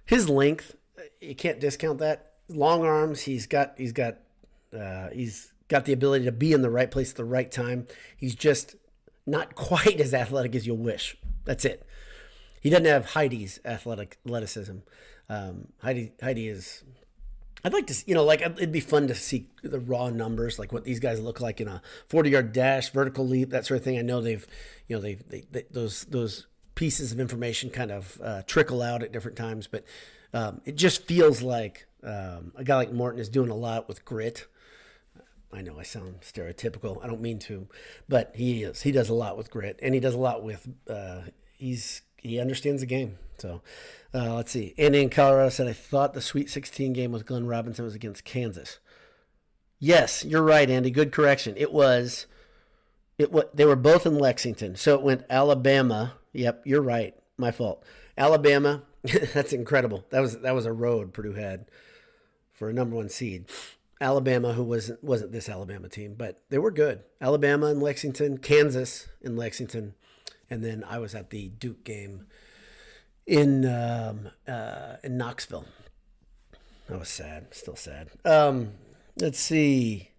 his 0.05 0.29
length. 0.29 0.77
You 1.21 1.35
can't 1.35 1.61
discount 1.61 1.99
that. 1.99 2.33
Long 2.49 2.85
arms. 2.85 3.23
He's 3.23 3.47
got. 3.47 3.75
He's 3.77 3.93
got. 3.93 4.19
Uh, 4.77 5.09
he's 5.11 5.53
got 5.69 5.85
the 5.85 5.93
ability 5.93 6.25
to 6.25 6.33
be 6.33 6.53
in 6.53 6.63
the 6.63 6.71
right 6.71 6.91
place 6.91 7.11
at 7.11 7.17
the 7.17 7.25
right 7.25 7.51
time. 7.51 7.87
He's 8.17 8.35
just 8.35 8.77
not 9.27 9.55
quite 9.57 10.01
as 10.01 10.15
athletic 10.15 10.55
as 10.55 10.67
you'll 10.67 10.77
wish. 10.77 11.17
That's 11.45 11.65
it. 11.65 11.87
He 12.61 12.71
doesn't 12.71 12.85
have 12.85 13.07
Heide's 13.07 13.59
athletic 13.65 14.19
athleticism. 14.25 14.77
Um, 15.29 15.69
Heide 15.83 16.13
Heide 16.23 16.39
is. 16.39 16.85
I'd 17.63 17.75
like 17.75 17.87
to, 17.89 18.05
you 18.07 18.15
know, 18.15 18.25
like 18.25 18.41
it'd 18.41 18.73
be 18.73 18.81
fun 18.81 19.07
to 19.09 19.15
see 19.15 19.49
the 19.63 19.81
raw 19.81 20.09
numbers, 20.09 20.59
like 20.59 20.73
what 20.73 20.85
these 20.85 20.99
guys 20.99 21.21
look 21.21 21.41
like 21.43 21.61
in 21.61 21.69
a 21.69 21.83
forty-yard 22.09 22.53
dash, 22.55 22.91
vertical 22.91 23.27
leap, 23.27 23.51
that 23.51 23.67
sort 23.67 23.79
of 23.79 23.85
thing. 23.85 23.99
I 23.99 24.03
know 24.03 24.23
they've, 24.23 24.47
you 24.89 24.97
know, 24.97 25.03
they've 25.03 25.23
they, 25.29 25.45
they, 25.51 25.65
those 25.71 26.05
those 26.05 26.47
pieces 26.75 27.13
of 27.13 27.21
information 27.21 27.69
kind 27.69 27.91
of 27.91 28.19
uh, 28.25 28.43
trickle 28.47 28.81
out 28.81 29.03
at 29.03 29.13
different 29.13 29.37
times, 29.37 29.67
but 29.67 29.85
um, 30.33 30.63
it 30.65 30.77
just 30.77 31.07
feels 31.07 31.43
like 31.43 31.87
um, 32.03 32.53
a 32.57 32.65
guy 32.65 32.77
like 32.77 32.93
Morton 32.93 33.21
is 33.21 33.29
doing 33.29 33.51
a 33.51 33.55
lot 33.55 33.89
with 33.89 34.07
grit. 34.07 34.47
I 35.53 35.61
know 35.61 35.79
I 35.79 35.83
sound 35.83 36.23
stereotypical. 36.23 37.05
I 37.05 37.09
don't 37.09 37.21
mean 37.21 37.39
to, 37.41 37.69
but 38.09 38.33
he 38.35 38.63
is. 38.63 38.83
He 38.83 38.93
does 38.93 39.11
a 39.11 39.15
lot 39.15 39.37
with 39.37 39.51
grit, 39.51 39.79
and 39.83 39.93
he 39.93 40.01
does 40.01 40.15
a 40.15 40.19
lot 40.19 40.43
with. 40.43 40.67
Uh, 40.89 41.23
he's 41.59 42.01
he 42.23 42.41
understands 42.41 42.83
the 42.83 42.87
game. 42.87 43.19
So 43.39 43.63
uh, 44.15 44.35
let's 44.35 44.53
see. 44.53 44.75
Andy 44.79 45.03
in 45.03 45.11
Colorado 45.11 45.49
said, 45.49 45.67
"I 45.67 45.73
thought 45.73 46.15
the 46.15 46.21
Sweet 46.21 46.51
16 46.51 46.93
game 46.93 47.13
with 47.13 47.27
Glenn 47.27 47.47
Robinson 47.47 47.85
was 47.85 47.95
against 47.95 48.25
Kansas." 48.25 48.79
Yes, 49.79 50.25
you're 50.25 50.43
right, 50.43 50.69
Andy. 50.69 50.91
Good 50.91 51.13
correction. 51.13 51.55
It 51.57 51.73
was. 51.73 52.27
It 53.19 53.33
what 53.33 53.57
they 53.57 53.65
were 53.65 53.77
both 53.77 54.07
in 54.07 54.19
Lexington, 54.19 54.77
so 54.77 54.95
it 54.95 55.03
went 55.03 55.25
Alabama. 55.29 56.15
Yep, 56.33 56.63
you're 56.65 56.83
right. 56.83 57.15
My 57.37 57.51
fault. 57.51 57.85
Alabama. 58.17 58.83
that's 59.33 59.53
incredible. 59.55 60.05
That 60.11 60.21
was 60.21 60.41
that 60.41 60.55
was 60.55 60.67
a 60.67 60.73
road 60.73 61.15
Purdue 61.15 61.33
had 61.33 61.67
for 62.53 62.69
a 62.69 62.75
number 62.75 62.97
one 62.97 63.09
seed. 63.09 63.47
Alabama, 64.01 64.55
who 64.55 64.65
wasn't 64.65 65.03
wasn't 65.03 65.33
this 65.33 65.49
Alabama 65.49 65.89
team, 65.89 66.15
but 66.17 66.41
they 66.51 66.59
were 66.59 66.71
good. 66.71 67.01
Alabama 67.21 67.67
and 67.67 67.83
Lexington, 67.83 68.39
Kansas 68.39 69.09
in 69.23 69.37
Lexington, 69.37 69.95
and 70.51 70.63
then 70.65 70.85
I 70.85 70.99
was 70.99 71.15
at 71.15 71.31
the 71.31 71.49
Duke 71.49 71.85
game 71.85 72.27
in 73.27 73.65
um, 73.65 74.31
uh, 74.47 74.97
in 75.03 75.17
Knoxville. 75.17 75.67
That 76.89 76.99
was 76.99 77.09
sad. 77.09 77.55
Still 77.55 77.77
sad. 77.77 78.09
Um, 78.25 78.73
let's 79.21 79.39
see. 79.39 80.11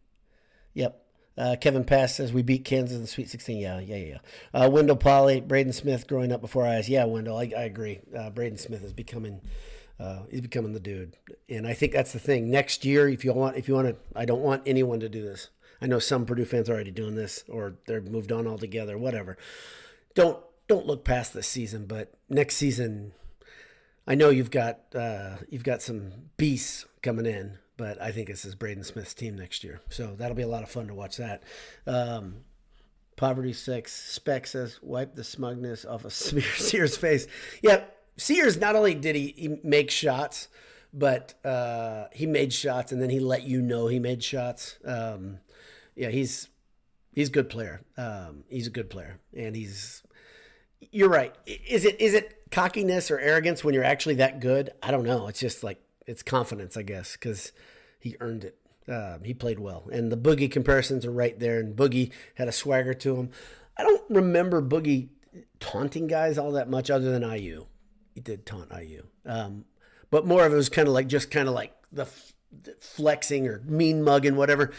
Yep. 0.74 0.98
Uh, 1.38 1.56
Kevin 1.60 1.84
Pass 1.84 2.15
says 2.15 2.32
we 2.32 2.41
beat 2.41 2.63
Kansas 2.63 2.96
in 2.96 3.02
the 3.02 3.08
Sweet 3.08 3.30
16. 3.30 3.58
Yeah, 3.58 3.80
yeah, 3.80 3.96
yeah. 3.96 4.17
Uh, 4.54 4.70
Wendell 4.70 4.96
Polly, 4.96 5.41
Braden 5.41 5.74
Smith 5.74 6.08
growing 6.08 6.32
up 6.32 6.39
before 6.39 6.65
eyes. 6.65 6.89
Yeah, 6.89 7.06
Wendell, 7.06 7.38
I, 7.38 7.52
I 7.58 7.63
agree. 7.63 8.00
Uh, 8.17 8.30
Braden 8.30 8.58
Smith 8.58 8.84
is 8.84 8.94
becoming 8.94 9.41
uh, 10.02 10.24
he's 10.32 10.41
becoming 10.41 10.74
the 10.74 10.80
dude, 10.80 11.15
and 11.48 11.67
I 11.67 11.74
think 11.74 11.94
that's 11.94 12.12
the 12.12 12.20
thing. 12.20 12.50
Next 12.50 12.84
year, 12.84 13.08
if 13.08 13.24
you 13.24 13.34
want, 13.34 13.56
if 13.56 13.67
you 13.67 13.76
want 13.76 13.88
to, 13.89 13.96
I 14.15 14.26
don't 14.26 14.41
want 14.41 14.63
anyone 14.65 15.00
to 15.00 15.10
do 15.10 15.22
this. 15.22 15.50
I 15.80 15.86
know 15.86 16.00
some 16.00 16.26
Purdue 16.26 16.46
fans 16.46 16.70
are 16.70 16.74
already 16.74 16.89
doing 16.89 17.13
this, 17.13 17.44
or 17.48 17.76
they're 17.86 18.02
moved 18.02 18.32
on 18.32 18.48
altogether. 18.48 18.98
Whatever. 18.98 19.38
Don't 20.15 20.39
don't 20.67 20.86
look 20.86 21.04
past 21.04 21.34
this 21.34 21.47
season, 21.47 21.86
but 21.86 22.13
next 22.30 22.56
season, 22.56 23.13
I 24.08 24.15
know 24.15 24.30
you've 24.30 24.52
got 24.52 24.80
uh, 24.95 25.38
you've 25.50 25.63
got 25.63 25.82
some 25.82 26.12
beasts 26.38 26.86
coming 27.02 27.26
in, 27.26 27.58
but 27.78 28.02
I 28.02 28.12
think 28.12 28.28
this 28.28 28.45
is 28.45 28.56
Braden 28.56 28.84
Smith's 28.84 29.13
team 29.13 29.38
next 29.38 29.63
year, 29.63 29.82
so 29.89 30.15
that'll 30.17 30.36
be 30.36 30.43
a 30.43 30.47
lot 30.47 30.63
of 30.63 30.69
fun 30.69 30.88
to 30.88 30.93
watch 30.93 31.17
that. 31.17 31.43
Um, 31.86 32.45
Poverty 33.15 33.54
six 33.54 33.93
spec 33.93 34.47
says 34.47 34.80
wipe 34.82 35.15
the 35.15 35.24
smugness 35.24 35.86
off 35.86 36.06
of 36.06 36.13
Sears' 36.13 36.97
face. 36.97 37.28
Yeah, 37.62 37.84
Sears 38.17 38.58
not 38.58 38.76
only 38.76 38.95
did 38.95 39.15
he, 39.15 39.34
he 39.38 39.60
make 39.63 39.91
shots, 39.91 40.47
but 40.93 41.34
uh, 41.45 42.06
he 42.13 42.26
made 42.26 42.54
shots 42.54 42.91
and 42.91 43.02
then 43.02 43.10
he 43.10 43.19
let 43.19 43.43
you 43.43 43.62
know 43.62 43.88
he 43.88 44.00
made 44.00 44.24
shots. 44.24 44.78
Um, 44.86 45.39
yeah, 45.95 46.10
he's 46.10 46.47
he's 47.13 47.30
a 47.30 47.32
good 47.32 47.50
player. 47.50 47.82
Um, 47.97 48.43
he's 48.50 48.67
a 48.67 48.71
good 48.71 48.89
player, 48.89 49.19
and 49.36 49.56
he's. 49.56 50.04
You're 50.91 51.10
right. 51.10 51.34
Is 51.45 51.86
it 51.86 52.00
is 52.02 52.13
it 52.13 52.50
cockiness 52.52 53.12
or 53.12 53.19
arrogance 53.19 53.63
when 53.63 53.74
you're 53.74 53.84
actually 53.84 54.15
that 54.15 54.39
good? 54.39 54.71
I 54.82 54.91
don't 54.91 55.06
know. 55.06 55.28
It's 55.28 55.39
just 55.39 55.63
like 55.63 55.82
it's 56.08 56.24
confidence, 56.24 56.76
I 56.76 56.82
guess, 56.82 57.13
because 57.13 57.52
he 58.00 58.15
earned 58.19 58.43
it. 58.43 58.58
Um, 58.88 59.24
he 59.24 59.34
played 59.34 59.60
well, 59.60 59.88
and 59.91 60.12
the 60.12 60.17
Boogie 60.17 60.52
comparisons 60.52 61.06
are 61.06 61.12
right 61.12 61.39
there. 61.39 61.60
And 61.60 61.76
Boogie 61.76 62.12
had 62.36 62.47
a 62.47 62.52
swagger 62.52 62.93
to 62.95 63.15
him. 63.15 63.30
I 63.78 63.84
don't 63.84 64.04
remember 64.10 64.62
Boogie 64.62 65.10
taunting 65.60 66.08
guys 66.08 66.38
all 66.38 66.52
that 66.54 66.69
much, 66.69 66.89
other 66.89 67.12
than 67.12 67.30
IU 67.30 67.67
he 68.13 68.21
did 68.21 68.45
taunt 68.45 68.71
IU. 68.71 69.06
Um, 69.26 69.65
but 70.10 70.26
more 70.26 70.45
of 70.45 70.54
it 70.54 70.56
was 70.56 70.69
kind 70.69 70.88
of 70.88 70.93
like 70.93 71.08
just 71.08 71.32
kind 71.32 71.47
of 71.47 71.54
like 71.54 71.74
the, 71.91 72.04
f- 72.04 72.34
the 72.52 72.76
flexing 72.80 73.47
or 73.47 73.62
mean 73.65 74.04
mugging, 74.04 74.36
whatever. 74.36 74.71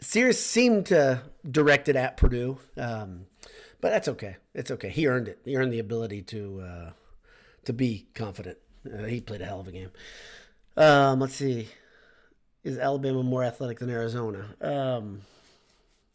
Sears 0.00 0.38
seemed 0.38 0.86
to 0.86 1.22
direct 1.48 1.88
it 1.88 1.96
at 1.96 2.16
Purdue, 2.16 2.58
um, 2.76 3.26
but 3.80 3.90
that's 3.90 4.08
okay. 4.08 4.36
It's 4.54 4.70
okay. 4.70 4.90
He 4.90 5.06
earned 5.06 5.28
it. 5.28 5.40
He 5.44 5.56
earned 5.56 5.72
the 5.72 5.78
ability 5.78 6.22
to 6.22 6.60
uh, 6.60 6.90
to 7.64 7.72
be 7.72 8.06
confident. 8.14 8.58
Uh, 8.86 9.04
he 9.04 9.20
played 9.20 9.40
a 9.40 9.44
hell 9.44 9.60
of 9.60 9.68
a 9.68 9.72
game. 9.72 9.90
Um, 10.76 11.20
let's 11.20 11.34
see. 11.34 11.68
Is 12.62 12.78
Alabama 12.78 13.22
more 13.22 13.42
athletic 13.42 13.78
than 13.78 13.90
Arizona? 13.90 14.54
Um, 14.60 15.22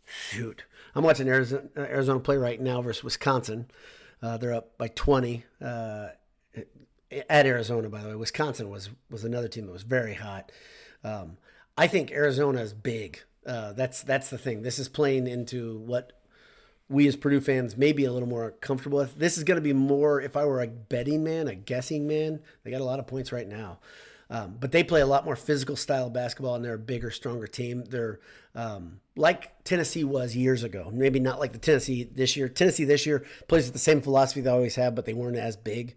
shoot, 0.06 0.64
I'm 0.96 1.04
watching 1.04 1.28
Arizona, 1.28 1.64
Arizona 1.78 2.20
play 2.20 2.38
right 2.38 2.62
now 2.62 2.82
versus 2.82 3.04
Wisconsin. 3.04 3.68
Uh, 4.22 4.38
they're 4.38 4.54
up 4.54 4.78
by 4.78 4.88
20. 4.88 5.44
Uh, 5.62 6.08
at 7.30 7.46
Arizona, 7.46 7.90
by 7.90 8.02
the 8.02 8.10
way. 8.10 8.16
Wisconsin 8.16 8.70
was 8.70 8.90
was 9.10 9.24
another 9.24 9.48
team 9.48 9.66
that 9.66 9.72
was 9.72 9.84
very 9.84 10.16
hot. 10.16 10.52
Um, 11.04 11.38
I 11.78 11.88
think 11.88 12.12
Arizona 12.12 12.62
is 12.62 12.74
big. 12.74 13.22
Uh, 13.46 13.74
that's 13.74 14.04
that's 14.04 14.30
the 14.30 14.38
thing. 14.38 14.62
This 14.62 14.80
is 14.80 14.88
playing 14.88 15.28
into 15.28 15.78
what 15.80 16.14
we 16.90 17.08
as 17.08 17.16
Purdue 17.16 17.42
fans 17.42 17.78
may 17.78 17.94
be 17.94 18.06
a 18.06 18.12
little 18.12 18.28
more 18.28 18.52
comfortable 18.52 19.00
with. 19.00 19.18
This 19.18 19.38
is 19.38 19.44
going 19.44 19.58
to 19.58 19.62
be 19.62 19.74
more. 19.74 20.22
If 20.22 20.38
I 20.38 20.46
were 20.46 20.62
a 20.62 20.68
betting 20.68 21.24
man, 21.24 21.48
a 21.48 21.56
guessing 21.56 22.08
man, 22.08 22.40
they 22.64 22.72
got 22.72 22.82
a 22.82 22.86
lot 22.86 23.00
of 23.00 23.08
points 23.08 23.32
right 23.32 23.48
now. 23.48 23.80
Um, 24.30 24.58
but 24.60 24.72
they 24.72 24.84
play 24.84 25.02
a 25.02 25.06
lot 25.06 25.26
more 25.26 25.36
physical 25.36 25.76
style 25.76 26.10
basketball, 26.10 26.56
and 26.56 26.66
they're 26.66 26.74
a 26.74 26.80
bigger, 26.80 27.12
stronger 27.12 27.46
team. 27.46 27.84
They're 27.86 28.20
um, 28.56 29.02
like 29.16 29.64
Tennessee 29.64 30.04
was 30.04 30.36
years 30.36 30.64
ago. 30.64 30.90
Maybe 30.92 31.20
not 31.20 31.40
like 31.40 31.52
the 31.52 31.60
Tennessee 31.60 32.04
this 32.04 32.36
year. 32.36 32.50
Tennessee 32.50 32.86
this 32.86 33.06
year 33.06 33.26
plays 33.48 33.66
with 33.66 33.74
the 33.74 33.80
same 33.80 34.02
philosophy 34.02 34.42
they 34.42 34.50
always 34.50 34.76
have, 34.76 34.96
but 34.96 35.06
they 35.06 35.14
weren't 35.14 35.38
as 35.38 35.56
big 35.58 35.96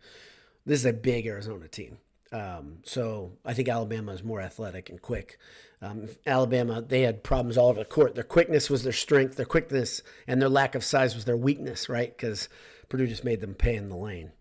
this 0.66 0.80
is 0.80 0.86
a 0.86 0.92
big 0.92 1.26
Arizona 1.26 1.68
team. 1.68 1.98
Um, 2.32 2.78
so 2.82 3.32
I 3.44 3.54
think 3.54 3.68
Alabama 3.68 4.12
is 4.12 4.22
more 4.22 4.40
athletic 4.40 4.90
and 4.90 5.00
quick. 5.00 5.38
Um, 5.82 6.08
Alabama, 6.26 6.80
they 6.80 7.02
had 7.02 7.22
problems 7.22 7.58
all 7.58 7.68
over 7.68 7.80
the 7.80 7.84
court. 7.84 8.14
Their 8.14 8.24
quickness 8.24 8.70
was 8.70 8.82
their 8.82 8.92
strength, 8.92 9.36
their 9.36 9.44
quickness 9.44 10.02
and 10.26 10.40
their 10.40 10.48
lack 10.48 10.74
of 10.74 10.84
size 10.84 11.14
was 11.14 11.26
their 11.26 11.36
weakness, 11.36 11.88
right? 11.88 12.16
Because 12.16 12.48
Purdue 12.88 13.06
just 13.06 13.24
made 13.24 13.40
them 13.40 13.54
pay 13.54 13.76
in 13.76 13.88
the 13.88 13.96
lane. 13.96 14.32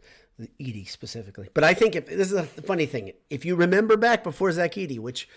Edey 0.59 0.87
specifically. 0.87 1.49
But 1.53 1.63
I 1.63 1.73
think 1.73 1.95
if 1.95 2.07
this 2.07 2.31
is 2.31 2.33
a 2.33 2.43
funny 2.43 2.85
thing, 2.85 3.13
if 3.29 3.45
you 3.45 3.55
remember 3.55 3.95
back 3.95 4.23
before 4.23 4.51
Zach 4.51 4.73
Edey, 4.73 4.99
which 4.99 5.29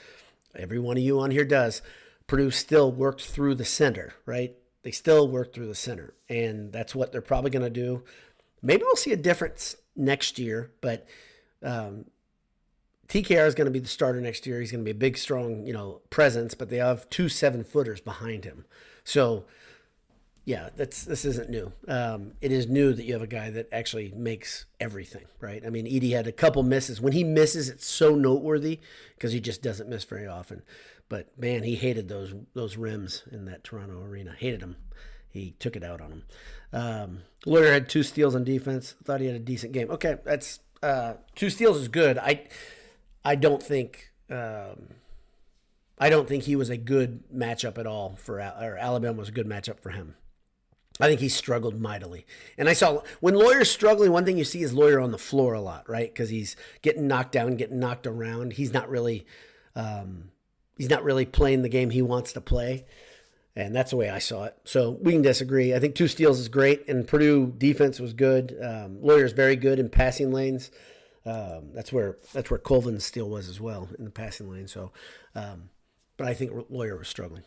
every 0.56 0.78
one 0.78 0.96
of 0.96 1.02
you 1.02 1.20
on 1.20 1.30
here 1.30 1.44
does, 1.44 1.82
Purdue 2.26 2.50
still 2.50 2.90
worked 2.90 3.22
through 3.22 3.54
the 3.54 3.64
center, 3.64 4.14
right? 4.26 4.54
They 4.82 4.90
still 4.90 5.28
worked 5.28 5.54
through 5.54 5.68
the 5.68 5.74
center, 5.74 6.14
and 6.28 6.72
that's 6.72 6.94
what 6.94 7.12
they're 7.12 7.20
probably 7.20 7.50
going 7.50 7.64
to 7.64 7.70
do. 7.70 8.02
Maybe 8.61 8.82
we'll 8.84 8.96
see 8.96 9.12
a 9.12 9.16
difference 9.16 9.76
next 9.94 10.38
year, 10.38 10.72
but 10.80 11.06
um, 11.62 12.06
TKR 13.09 13.47
is 13.47 13.55
going 13.55 13.66
to 13.66 13.71
be 13.71 13.79
the 13.79 13.88
starter 13.88 14.21
next 14.21 14.47
year. 14.47 14.61
He's 14.61 14.71
going 14.71 14.85
to 14.85 14.85
be 14.85 14.90
a 14.90 14.94
big, 14.94 15.16
strong, 15.16 15.66
you 15.66 15.73
know, 15.73 16.03
presence, 16.11 16.55
but 16.55 16.68
they 16.68 16.77
have 16.77 17.09
two 17.11 17.29
seven 17.29 17.64
footers 17.64 18.01
behind 18.01 18.44
him. 18.44 18.66
So 19.05 19.47
yeah, 20.49 20.71
that's 20.75 21.05
this 21.05 21.27
isn't 21.27 21.51
new. 21.51 21.75
Um, 21.87 22.33
it 22.40 22.51
is 22.51 22.68
new 22.68 22.94
that 22.94 23.05
you 23.05 23.12
have 23.12 23.21
a 23.21 23.27
guy 23.27 23.51
that 23.51 23.68
actually 23.71 24.14
makes 24.16 24.64
everything 24.81 25.27
right. 25.40 25.62
I 25.62 25.68
mean, 25.68 25.85
Edey 25.85 26.12
had 26.14 26.27
a 26.27 26.33
couple 26.33 26.62
misses. 26.62 27.03
When 27.03 27.12
he 27.12 27.23
misses, 27.23 27.68
it's 27.68 27.87
so 27.87 28.14
noteworthy 28.14 28.81
because 29.14 29.33
he 29.33 29.40
just 29.40 29.62
doesn't 29.62 29.90
miss 29.90 30.05
very 30.05 30.27
often. 30.27 30.62
But 31.11 31.38
man, 31.38 31.64
he 31.64 31.77
hated 31.77 32.09
those 32.09 32.35
those 32.55 32.79
rims 32.79 33.25
in 33.31 33.44
that 33.44 33.62
Toronto 33.62 34.01
arena. 34.01 34.35
Hated 34.38 34.61
them. 34.61 34.77
He 35.29 35.55
took 35.59 35.77
it 35.77 35.85
out 35.85 36.01
on 36.01 36.12
him. 36.12 36.23
Um, 36.73 37.18
Loyer 37.44 37.71
had 37.71 37.90
two 37.90 38.03
steals 38.03 38.35
on 38.35 38.42
defense. 38.44 38.94
Thought 39.05 39.21
he 39.21 39.27
had 39.27 39.37
a 39.37 39.40
decent 39.40 39.75
game. 39.75 39.90
Okay, 39.90 40.16
that's 40.25 40.61
uh, 40.83 41.16
two 41.35 41.51
steals 41.51 41.77
is 41.77 41.88
good. 41.88 42.16
I 42.16 42.47
I 43.24 43.35
don't 43.35 43.62
think. 43.62 44.12
Um, 44.31 44.94
I 46.00 46.11
don't 46.11 46.28
think 46.28 46.44
he 46.44 46.54
was 46.54 46.70
a 46.70 46.76
good 46.76 47.24
matchup 47.35 47.76
at 47.76 47.87
all 47.87 48.14
for 48.16 48.38
or 48.38 48.76
Alabama 48.78 49.18
was 49.18 49.28
a 49.28 49.33
good 49.33 49.48
matchup 49.48 49.81
for 49.81 49.90
him. 49.90 50.14
I 51.00 51.07
think 51.07 51.20
he 51.20 51.28
struggled 51.28 51.81
mightily. 51.81 52.26
And 52.57 52.68
I 52.68 52.72
saw 52.72 53.02
when 53.20 53.35
Loyer's 53.35 53.70
struggling, 53.70 54.12
one 54.12 54.24
thing 54.24 54.38
you 54.38 54.44
see 54.44 54.62
is 54.62 54.72
Loyer 54.72 55.00
on 55.00 55.12
the 55.12 55.18
floor 55.18 55.54
a 55.54 55.61
lot, 55.61 55.88
right? 55.88 56.12
Because 56.12 56.31
he's 56.31 56.57
getting 56.83 57.07
knocked 57.07 57.33
down, 57.33 57.57
getting 57.57 57.78
knocked 57.78 58.07
around. 58.07 58.54
He's 58.54 58.72
not 58.72 58.88
really, 58.88 59.26
um, 59.76 60.31
he's 60.76 60.90
not 60.90 61.04
really 61.04 61.24
playing 61.24 61.62
the 61.62 61.68
game 61.68 61.90
he 61.90 62.02
wants 62.02 62.33
to 62.33 62.40
play. 62.40 62.85
And 63.54 63.74
that's 63.74 63.90
the 63.90 63.96
way 63.96 64.09
I 64.09 64.18
saw 64.18 64.44
it. 64.44 64.57
So 64.64 64.90
we 64.90 65.12
can 65.12 65.22
disagree. 65.22 65.74
I 65.74 65.81
think 65.81 65.94
two 65.94 66.07
steals 66.07 66.38
is 66.38 66.48
great, 66.48 66.87
and 66.88 67.09
Purdue 67.09 67.54
defense 67.59 67.98
was 67.98 68.12
good. 68.12 68.57
Um, 68.61 69.02
Loyer's 69.02 69.33
very 69.33 69.57
good 69.57 69.81
in 69.81 69.88
passing 69.88 70.33
lanes. 70.33 70.70
Um, 71.29 71.73
that's 71.75 71.93
where 71.93 72.17
that's 72.33 72.51
where 72.51 72.59
Colvin's 72.59 73.05
steal 73.05 73.29
was 73.29 73.49
as 73.49 73.61
well 73.61 73.88
in 73.99 74.05
the 74.05 74.11
passing 74.11 74.51
lane. 74.51 74.69
So, 74.69 74.93
um, 75.35 75.71
but 76.17 76.27
I 76.27 76.35
think 76.35 76.53
Loyer 76.71 76.97
was 76.97 77.09
struggling. 77.09 77.45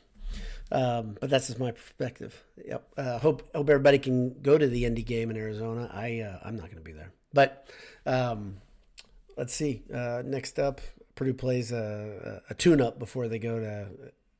Um, 0.71 1.17
but 1.19 1.29
that's 1.29 1.47
just 1.47 1.59
my 1.59 1.71
perspective. 1.71 2.43
Yep. 2.65 2.87
Uh, 2.97 3.17
hope 3.19 3.43
hope 3.55 3.69
everybody 3.69 3.99
can 3.99 4.41
go 4.41 4.57
to 4.57 4.67
the 4.67 4.85
Indy 4.85 5.03
game 5.03 5.29
in 5.29 5.37
Arizona. 5.37 5.89
I 5.91 6.19
uh, 6.19 6.39
I'm 6.45 6.55
not 6.55 6.65
going 6.65 6.77
to 6.77 6.83
be 6.83 6.93
there. 6.93 7.11
But 7.33 7.67
um, 8.05 8.57
let's 9.35 9.53
see. 9.53 9.83
Uh, 9.93 10.21
next 10.23 10.59
up, 10.59 10.79
Purdue 11.15 11.33
plays 11.33 11.71
a, 11.71 12.41
a 12.49 12.53
tune-up 12.53 12.99
before 12.99 13.27
they 13.27 13.39
go 13.39 13.59
to 13.59 13.87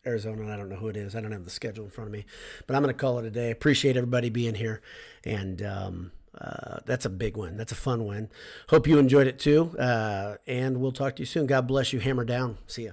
Arizona. 0.06 0.44
And 0.44 0.52
I 0.52 0.58
don't 0.58 0.70
know 0.70 0.76
who 0.76 0.88
it 0.90 0.98
is. 0.98 1.16
I 1.16 1.22
don't 1.22 1.32
have 1.32 1.46
the 1.46 1.50
schedule 1.50 1.86
in 1.86 1.92
front 1.92 2.10
of 2.10 2.14
me. 2.14 2.26
But 2.68 2.76
I'm 2.76 2.84
going 2.84 2.94
to 2.94 3.00
call 3.00 3.20
it 3.20 3.26
a 3.26 3.32
day. 3.32 3.52
Appreciate 3.52 3.98
everybody 3.98 4.30
being 4.30 4.56
here, 4.56 4.82
and 5.26 5.62
um, 5.62 6.12
uh, 6.40 6.78
that's 6.86 7.06
a 7.06 7.10
big 7.10 7.36
one. 7.36 7.58
That's 7.58 7.72
a 7.72 7.76
fun 7.76 8.06
one. 8.06 8.30
Hope 8.70 8.88
you 8.88 8.98
enjoyed 8.98 9.28
it 9.28 9.40
too. 9.40 9.78
Uh, 9.78 10.38
and 10.48 10.78
we'll 10.80 10.92
talk 10.92 11.16
to 11.18 11.22
you 11.22 11.26
soon. 11.26 11.46
God 11.46 11.68
bless 11.68 11.94
you. 11.94 12.00
Hammer 12.00 12.26
down. 12.26 12.58
See 12.68 12.86
ya. 12.86 12.92